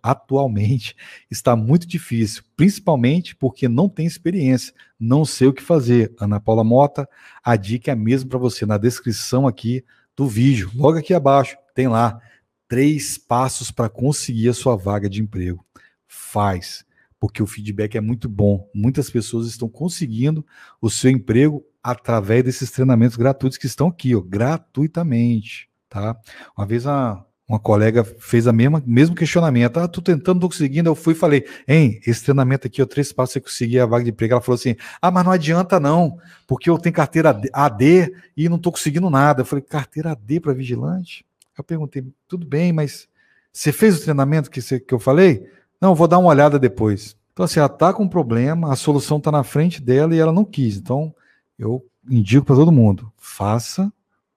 [0.00, 0.94] atualmente
[1.28, 6.14] está muito difícil, principalmente porque não tenho experiência, não sei o que fazer.
[6.20, 7.08] Ana Paula Mota,
[7.42, 9.84] a dica é a mesma para você na descrição aqui
[10.16, 10.70] do vídeo.
[10.72, 12.20] Logo aqui abaixo tem lá
[12.68, 15.66] três passos para conseguir a sua vaga de emprego.
[16.06, 16.84] Faz,
[17.18, 18.70] porque o feedback é muito bom.
[18.72, 20.46] Muitas pessoas estão conseguindo
[20.80, 26.16] o seu emprego através desses treinamentos gratuitos que estão aqui, ó, gratuitamente, tá?
[26.56, 30.88] Uma vez a, uma colega fez a mesma mesmo questionamento, ah, tô tentando, tô conseguindo,
[30.88, 34.04] eu fui e falei, hein, esse treinamento aqui, ó, três passos, você conseguir a vaga
[34.04, 38.14] de emprego, ela falou assim, ah, mas não adianta não, porque eu tenho carteira AD
[38.36, 41.26] e não tô conseguindo nada, eu falei, carteira AD para vigilante?
[41.56, 43.08] Eu perguntei, tudo bem, mas
[43.52, 45.46] você fez o treinamento que, você, que eu falei?
[45.80, 47.16] Não, vou dar uma olhada depois.
[47.32, 50.32] Então, assim, ela está com um problema, a solução está na frente dela e ela
[50.32, 50.76] não quis.
[50.76, 51.14] Então,
[51.62, 53.92] eu indico para todo mundo, faça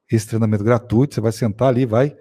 [0.10, 2.16] esse treinamento gratuito, você vai sentar ali, vai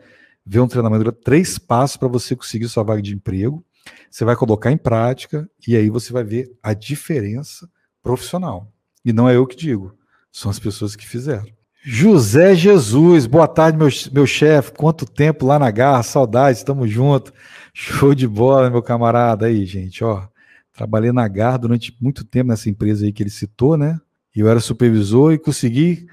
[0.45, 3.65] ver um treinamento três passos para você conseguir sua vaga de emprego,
[4.11, 7.69] você vai colocar em prática e aí você vai ver a diferença
[8.03, 8.73] profissional.
[9.05, 9.95] E não é eu que digo,
[10.33, 11.47] são as pessoas que fizeram.
[11.87, 14.73] José Jesus, boa tarde, meu, meu chefe.
[14.73, 17.31] Quanto tempo lá na garra, saudades, estamos juntos.
[17.75, 19.45] Show de bola, meu camarada.
[19.45, 20.27] Aí, gente, ó.
[20.73, 24.01] Trabalhei na garra durante muito tempo nessa empresa aí que ele citou, né?
[24.35, 26.07] E eu era supervisor e consegui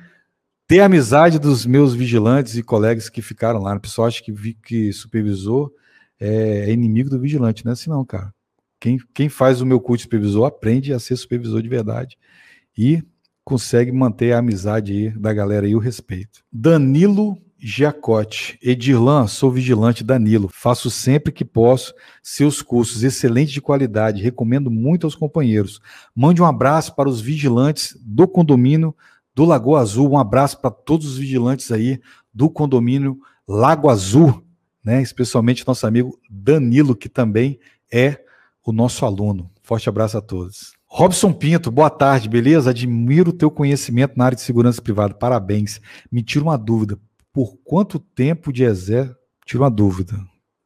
[0.68, 3.76] ter a amizade dos meus vigilantes e colegas que ficaram lá.
[3.76, 5.72] O pessoal acha que, que supervisor
[6.20, 8.34] é, é inimigo do vigilante, não é assim não, cara.
[8.80, 12.18] Quem, quem faz o meu curso de supervisor aprende a ser supervisor de verdade
[12.78, 13.04] e
[13.44, 16.44] consegue manter a amizade da galera e o respeito.
[16.52, 18.58] Danilo Giacotti.
[18.62, 20.50] Edirlan, sou vigilante Danilo.
[20.52, 21.94] Faço sempre que posso
[22.24, 24.24] seus cursos, excelentes de qualidade.
[24.24, 25.80] Recomendo muito aos companheiros.
[26.16, 28.96] Mande um abraço para os vigilantes do condomínio
[29.36, 30.10] do Lagoa Azul.
[30.10, 32.02] Um abraço para todos os vigilantes aí
[32.34, 34.44] do condomínio Lago Azul,
[34.84, 35.02] né?
[35.02, 37.60] Especialmente nosso amigo Danilo, que também
[37.94, 38.20] é
[38.66, 39.52] o nosso aluno.
[39.62, 40.74] Forte abraço a todos.
[40.88, 42.72] Robson Pinto, boa tarde, beleza?
[42.72, 45.14] Admiro o teu conhecimento na área de segurança privada.
[45.14, 45.80] Parabéns.
[46.12, 47.00] Me tira uma dúvida
[47.34, 49.18] por quanto tempo de exército.
[49.46, 50.16] Tira uma dúvida.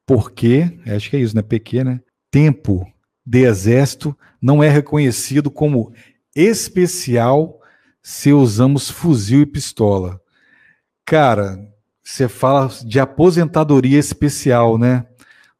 [0.05, 0.79] Por quê?
[0.87, 1.41] Acho que é isso, né?
[1.41, 2.01] PQ, né?
[2.29, 2.85] Tempo
[3.25, 5.91] de exército não é reconhecido como
[6.35, 7.59] especial
[8.03, 10.21] se usamos fuzil e pistola.
[11.03, 11.57] Cara,
[12.03, 15.07] você fala de aposentadoria especial, né?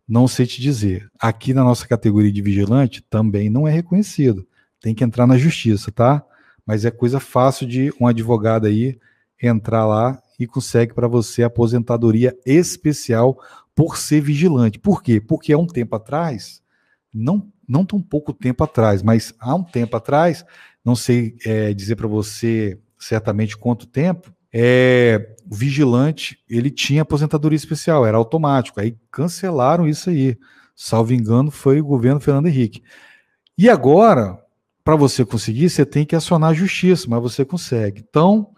[0.08, 1.10] Não sei te dizer.
[1.20, 4.48] Aqui na nossa categoria de vigilante também não é reconhecido.
[4.80, 6.24] Tem que entrar na justiça, tá?
[6.64, 9.00] Mas é coisa fácil de um advogado aí
[9.42, 13.40] entrar lá e consegue para você aposentadoria especial
[13.74, 14.80] por ser vigilante.
[14.80, 15.20] Por quê?
[15.20, 16.62] Porque há um tempo atrás,
[17.14, 20.46] não, não tão pouco tempo atrás, mas há um tempo atrás,
[20.84, 27.58] não sei é, dizer para você certamente quanto tempo, é, o vigilante ele tinha aposentadoria
[27.58, 28.80] especial, era automático.
[28.80, 30.38] Aí cancelaram isso aí.
[30.74, 32.82] Salvo engano, foi o governo Fernando Henrique.
[33.58, 34.40] E agora,
[34.84, 38.06] para você conseguir, você tem que acionar a justiça, mas você consegue.
[38.08, 38.55] Então,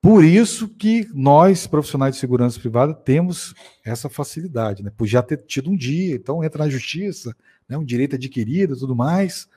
[0.00, 4.90] por isso que nós, profissionais de segurança privada, temos essa facilidade, né?
[4.96, 7.34] Por já ter tido um dia, então entra na justiça,
[7.68, 7.76] né?
[7.76, 9.48] um direito adquirido e tudo mais.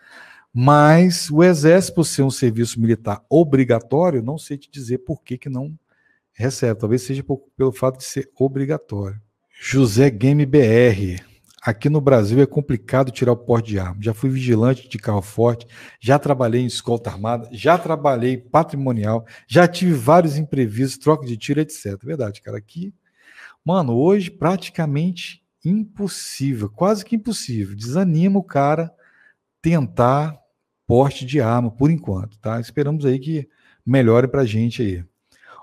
[0.54, 5.38] Mas o Exército, por ser um serviço militar obrigatório, não sei te dizer por que,
[5.38, 5.78] que não
[6.34, 6.80] recebe.
[6.80, 9.22] Talvez seja por, pelo fato de ser obrigatório.
[9.62, 11.31] José Game BR.
[11.62, 14.02] Aqui no Brasil é complicado tirar o porte de arma.
[14.02, 15.68] Já fui vigilante de carro forte,
[16.00, 21.60] já trabalhei em escolta armada, já trabalhei patrimonial, já tive vários imprevistos, troca de tiro,
[21.60, 22.04] etc.
[22.04, 22.58] Verdade, cara.
[22.58, 22.92] Aqui,
[23.64, 27.76] mano, hoje praticamente impossível, quase que impossível.
[27.76, 28.92] Desanima o cara
[29.62, 30.36] tentar
[30.88, 32.60] porte de arma por enquanto, tá?
[32.60, 33.48] Esperamos aí que
[33.86, 35.06] melhore pra gente aí.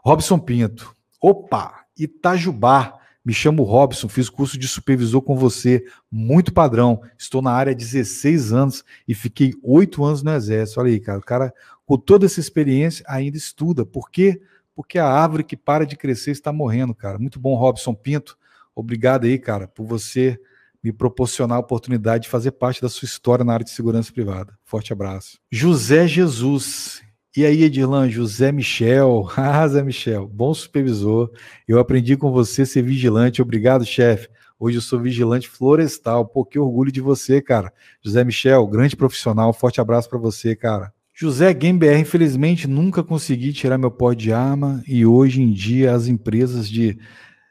[0.05, 0.95] Robson Pinto.
[1.21, 2.95] Opa, Itajubá.
[3.25, 7.03] Me chamo Robson, fiz curso de supervisor com você, muito padrão.
[7.19, 10.81] Estou na área há 16 anos e fiquei 8 anos no Exército.
[10.81, 11.55] Olha aí, cara, o cara
[11.85, 13.85] com toda essa experiência ainda estuda.
[13.85, 14.41] Por quê?
[14.75, 17.19] Porque a árvore que para de crescer está morrendo, cara.
[17.19, 18.39] Muito bom, Robson Pinto.
[18.75, 20.41] Obrigado aí, cara, por você
[20.83, 24.57] me proporcionar a oportunidade de fazer parte da sua história na área de segurança privada.
[24.65, 25.39] Forte abraço.
[25.51, 27.03] José Jesus.
[27.37, 29.29] E aí, Edirlan, José Michel.
[29.37, 31.31] Ah, Zé Michel, bom supervisor.
[31.69, 33.43] Eu aprendi com você a ser vigilante.
[33.43, 34.29] Obrigado, chefe.
[34.59, 36.27] Hoje eu sou vigilante florestal.
[36.27, 37.73] Pô, que orgulho de você, cara.
[38.03, 39.53] José Michel, grande profissional.
[39.53, 40.93] Forte abraço para você, cara.
[41.15, 46.07] José GameBR, infelizmente nunca consegui tirar meu pó de arma e hoje em dia as
[46.07, 46.97] empresas de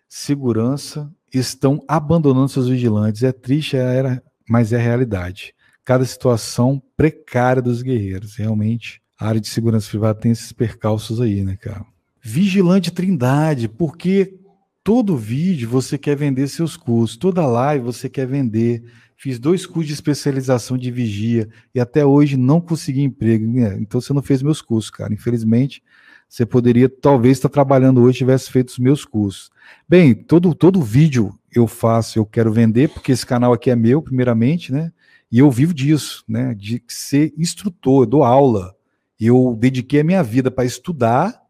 [0.08, 3.24] segurança estão abandonando seus vigilantes.
[3.24, 5.54] É triste, era, mas é realidade.
[5.86, 11.44] Cada situação precária dos guerreiros, realmente a área de segurança privada tem esses percalços aí,
[11.44, 11.86] né, cara?
[12.22, 14.38] Vigilante Trindade, porque
[14.84, 18.84] todo vídeo você quer vender seus cursos, toda live você quer vender.
[19.16, 23.46] Fiz dois cursos de especialização de vigia e até hoje não consegui emprego.
[23.80, 25.12] Então você não fez meus cursos, cara.
[25.12, 25.82] Infelizmente,
[26.30, 29.50] você poderia talvez estar trabalhando hoje tivesse feito os meus cursos.
[29.90, 34.02] Bem, todo todo vídeo eu faço, eu quero vender, porque esse canal aqui é meu,
[34.02, 34.92] primeiramente, né?
[35.32, 36.54] E eu vivo disso, né?
[36.54, 38.77] De ser instrutor, dou aula.
[39.20, 41.42] Eu dediquei a minha vida para estudar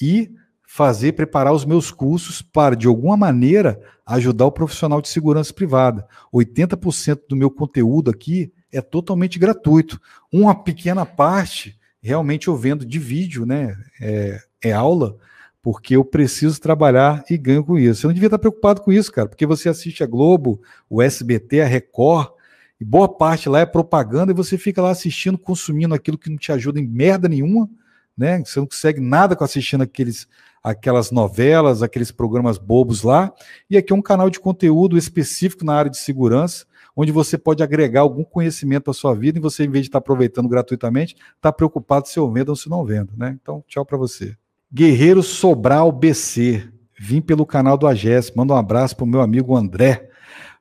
[0.00, 0.30] e
[0.66, 6.06] fazer, preparar os meus cursos para, de alguma maneira, ajudar o profissional de segurança privada.
[6.32, 10.00] 80% do meu conteúdo aqui é totalmente gratuito.
[10.30, 13.76] Uma pequena parte, realmente eu vendo de vídeo, né?
[14.00, 15.16] É, é aula,
[15.62, 18.02] porque eu preciso trabalhar e ganho com isso.
[18.02, 21.62] Você não devia estar preocupado com isso, cara, porque você assiste a Globo, o SBT,
[21.62, 22.28] a Record,
[22.80, 26.36] e boa parte lá é propaganda e você fica lá assistindo, consumindo aquilo que não
[26.36, 27.68] te ajuda em merda nenhuma,
[28.16, 28.42] né?
[28.44, 30.28] Você não consegue nada com assistindo aqueles,
[30.62, 33.32] aquelas novelas, aqueles programas bobos lá.
[33.70, 37.62] E aqui é um canal de conteúdo específico na área de segurança, onde você pode
[37.62, 41.50] agregar algum conhecimento à sua vida e você, em vez de estar aproveitando gratuitamente, está
[41.50, 43.38] preocupado se eu vendo ou se não vendo, né?
[43.40, 44.36] Então, tchau para você.
[44.72, 46.68] Guerreiro Sobral BC,
[46.98, 50.10] vim pelo canal do AGES, manda um abraço para o meu amigo André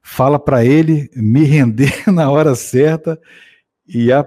[0.07, 3.19] fala para ele me render na hora certa
[3.87, 4.23] e, a,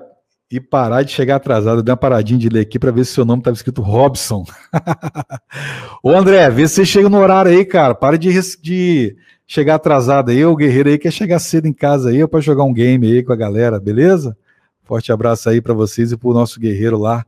[0.51, 1.79] e parar de chegar atrasado.
[1.79, 4.45] Eu dei uma paradinha de ler aqui para ver se seu nome estava escrito Robson.
[6.03, 7.95] Ô André, vê se você chega no horário aí, cara.
[7.95, 8.29] Para de,
[8.61, 9.17] de
[9.47, 10.45] chegar atrasado aí.
[10.45, 13.33] O guerreiro aí quer chegar cedo em casa aí para jogar um game aí com
[13.33, 14.37] a galera, beleza?
[14.83, 17.25] Forte abraço aí para vocês e para o nosso guerreiro lá,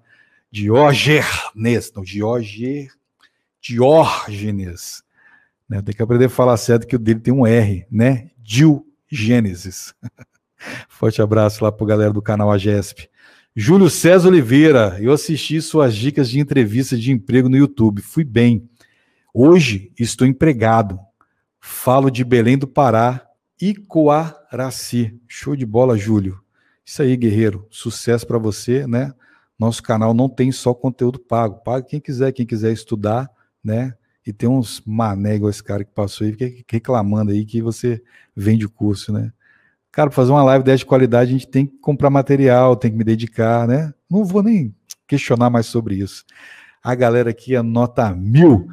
[0.51, 1.92] Diógenes.
[1.94, 2.90] Não, Diógenes.
[3.61, 5.05] Diógenes.
[5.68, 5.80] Né?
[5.82, 8.30] Tem que aprender a falar certo que o dele tem um R, né?
[8.51, 9.94] Dil Gênesis.
[10.88, 13.09] Forte abraço lá para galera do canal AGESP.
[13.55, 18.03] Júlio César Oliveira, eu assisti suas dicas de entrevista de emprego no YouTube.
[18.03, 18.68] Fui bem.
[19.32, 20.98] Hoje estou empregado.
[21.61, 23.24] Falo de Belém do Pará
[23.62, 25.16] e Coaraci.
[25.28, 26.40] Show de bola, Júlio.
[26.84, 27.68] Isso aí, guerreiro.
[27.70, 29.14] Sucesso para você, né?
[29.57, 31.62] Nosso canal não tem só conteúdo pago.
[31.62, 33.30] Paga quem quiser, quem quiser estudar,
[33.62, 33.94] né?
[34.30, 38.00] E tem uns mané igual esse cara que passou aí, reclamando aí que você
[38.34, 39.32] vende o curso, né?
[39.90, 42.92] Cara, para fazer uma live dessa de qualidade, a gente tem que comprar material, tem
[42.92, 43.92] que me dedicar, né?
[44.08, 44.72] Não vou nem
[45.08, 46.24] questionar mais sobre isso.
[46.80, 48.68] A galera aqui anota mil.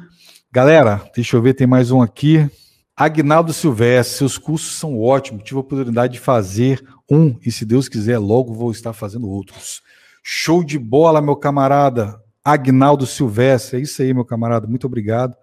[0.52, 2.48] Galera, deixa eu ver, tem mais um aqui.
[2.96, 5.42] Agnaldo Silvestre, seus cursos são ótimos.
[5.42, 6.80] Tive a oportunidade de fazer
[7.10, 9.82] um e, se Deus quiser, logo vou estar fazendo outros.
[10.22, 12.16] Show de bola, meu camarada.
[12.44, 14.68] Agnaldo Silvestre, é isso aí, meu camarada.
[14.68, 15.34] Muito obrigado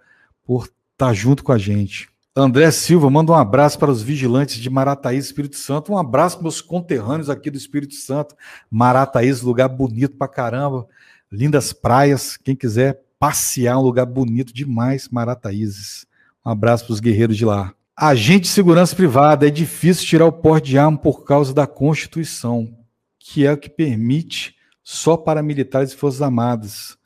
[0.46, 2.08] por estar tá junto com a gente.
[2.38, 5.94] André Silva, manda um abraço para os vigilantes de Marataízes, Espírito Santo.
[5.94, 8.36] Um abraço para meus conterrâneos aqui do Espírito Santo.
[8.70, 10.86] Marataízes, lugar bonito pra caramba.
[11.32, 12.36] Lindas praias.
[12.36, 16.06] Quem quiser passear, um lugar bonito demais, Marataízes.
[16.46, 17.74] Um abraço para os guerreiros de lá.
[17.96, 22.78] Agente de segurança privada, é difícil tirar o porte de arma por causa da Constituição,
[23.18, 26.98] que é o que permite só para militares e forças armadas.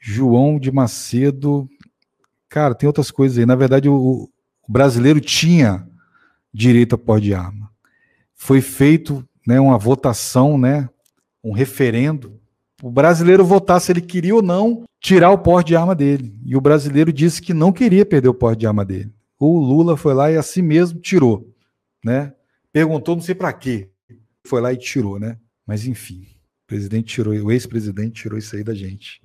[0.00, 1.68] João de Macedo.
[2.54, 3.44] Cara, tem outras coisas aí.
[3.44, 4.30] Na verdade, o,
[4.62, 5.84] o brasileiro tinha
[6.52, 7.68] direito a porte de arma.
[8.32, 10.88] Foi feito né, uma votação, né,
[11.42, 12.40] um referendo.
[12.80, 16.38] O brasileiro votar se ele queria ou não tirar o porte de arma dele.
[16.46, 19.12] E o brasileiro disse que não queria perder o porte de arma dele.
[19.36, 21.52] O Lula foi lá e assim mesmo tirou,
[22.04, 22.34] né?
[22.72, 23.90] Perguntou não sei para quê.
[24.46, 25.38] Foi lá e tirou, né?
[25.66, 26.20] Mas enfim,
[26.62, 29.20] o presidente tirou, o ex-presidente tirou isso aí da gente.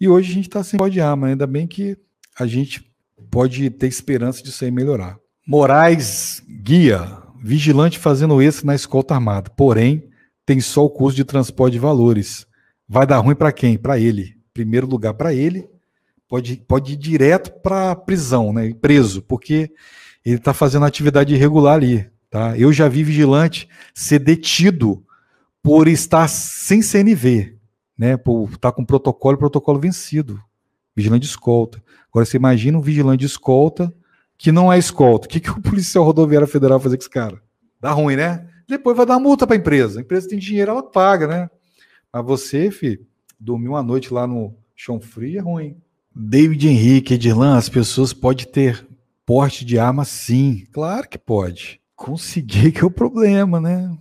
[0.00, 1.96] E hoje a gente está sem porte de arma, ainda bem que
[2.38, 2.84] a gente
[3.30, 5.18] pode ter esperança disso aí melhorar.
[5.46, 7.06] Moraes guia,
[7.42, 9.50] vigilante fazendo isso na escolta armada.
[9.50, 10.08] Porém,
[10.46, 12.46] tem só o custo de transporte de valores.
[12.88, 13.76] Vai dar ruim para quem?
[13.78, 14.34] Para ele.
[14.52, 15.68] Primeiro lugar para ele,
[16.28, 18.72] pode, pode ir direto para prisão, né?
[18.74, 19.70] Preso, porque
[20.24, 22.08] ele está fazendo atividade irregular ali.
[22.30, 22.56] Tá?
[22.58, 25.04] Eu já vi vigilante ser detido
[25.62, 27.56] por estar sem CNV,
[27.96, 28.16] né?
[28.16, 30.40] Por estar com protocolo, protocolo vencido.
[30.96, 31.82] Vigilante de escolta.
[32.10, 33.92] Agora você imagina um vigilante de escolta
[34.38, 35.26] que não é escolta.
[35.26, 37.40] O que, que o policial rodoviário federal vai fazer com esse cara?
[37.80, 38.48] Dá ruim, né?
[38.68, 39.98] Depois vai dar multa para a empresa.
[39.98, 41.50] A empresa tem dinheiro, ela paga, né?
[42.12, 43.04] Mas você, filho,
[43.38, 45.76] dormiu uma noite lá no chão frio é ruim.
[46.14, 48.86] David Henrique, Edirlan, as pessoas podem ter
[49.26, 50.66] porte de arma sim.
[50.72, 51.80] Claro que pode.
[51.96, 53.96] Conseguir que é o problema, né?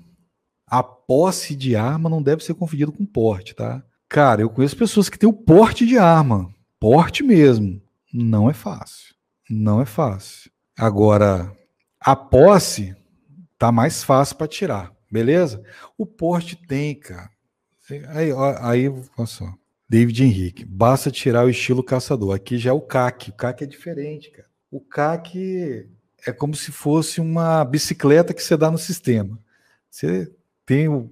[0.68, 3.84] A posse de arma não deve ser confundida com porte, tá?
[4.08, 6.54] Cara, eu conheço pessoas que têm o porte de arma.
[6.84, 7.82] Porte mesmo.
[8.14, 9.16] Não é fácil.
[9.50, 10.52] Não é fácil.
[10.78, 11.50] Agora,
[11.98, 12.94] a posse
[13.58, 15.64] tá mais fácil para tirar, beleza?
[15.98, 17.30] O porte tem, cara.
[18.10, 19.46] Aí, aí, olha só.
[19.88, 20.66] David Henrique.
[20.66, 22.36] Basta tirar o estilo caçador.
[22.36, 23.30] Aqui já é o CAC.
[23.30, 24.50] O CAC é diferente, cara.
[24.70, 25.88] O CAC
[26.28, 29.40] é como se fosse uma bicicleta que você dá no sistema.
[29.90, 30.30] Você
[30.66, 31.10] tem o,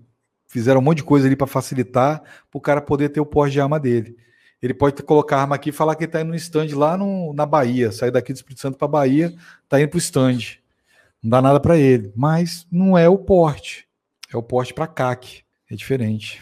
[0.48, 3.54] fizeram um monte de coisa ali para facilitar para o cara poder ter o porte
[3.54, 4.18] de arma dele.
[4.62, 6.96] Ele pode colocar a arma aqui e falar que ele está indo no stand lá
[6.96, 9.34] no, na Bahia, sair daqui do Espírito Santo para Bahia,
[9.64, 10.38] está indo para o stand.
[11.22, 13.88] Não dá nada para ele, mas não é o porte.
[14.32, 15.44] É o porte para CAC.
[15.70, 16.42] É diferente.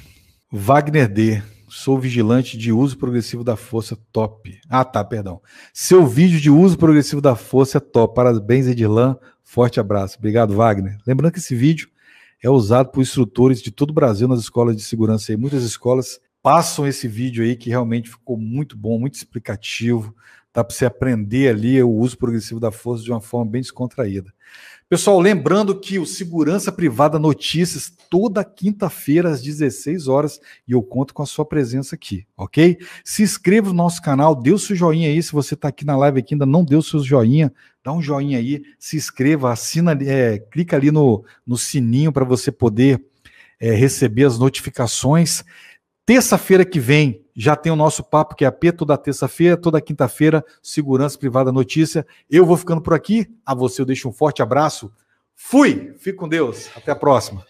[0.51, 1.41] Wagner D.
[1.69, 4.59] Sou vigilante de uso progressivo da força top.
[4.67, 5.39] Ah, tá, perdão.
[5.71, 8.15] Seu vídeo de uso progressivo da força é top.
[8.15, 9.17] Parabéns, Edilan.
[9.43, 10.17] Forte abraço.
[10.17, 10.97] Obrigado, Wagner.
[11.05, 11.89] Lembrando que esse vídeo
[12.41, 15.31] é usado por instrutores de todo o Brasil nas escolas de segurança.
[15.31, 20.15] E muitas escolas passam esse vídeo aí que realmente ficou muito bom, muito explicativo.
[20.53, 24.33] Dá para você aprender ali o uso progressivo da força de uma forma bem descontraída.
[24.89, 31.13] Pessoal, lembrando que o Segurança Privada Notícias, toda quinta-feira às 16 horas, e eu conto
[31.13, 32.79] com a sua presença aqui, ok?
[33.05, 35.95] Se inscreva no nosso canal, dê o seu joinha aí, se você está aqui na
[35.95, 39.95] live aqui ainda não deu o seu joinha, dá um joinha aí, se inscreva, assina,
[40.01, 42.99] é, clica ali no, no sininho para você poder
[43.59, 45.43] é, receber as notificações.
[46.09, 49.79] Terça-feira que vem já tem o nosso papo que é a P toda terça-feira, toda
[49.79, 52.03] quinta-feira, Segurança Privada Notícia.
[52.27, 53.27] Eu vou ficando por aqui.
[53.45, 54.91] A você eu deixo um forte abraço.
[55.35, 55.93] Fui!
[55.99, 56.67] Fique com Deus.
[56.75, 57.45] Até a próxima.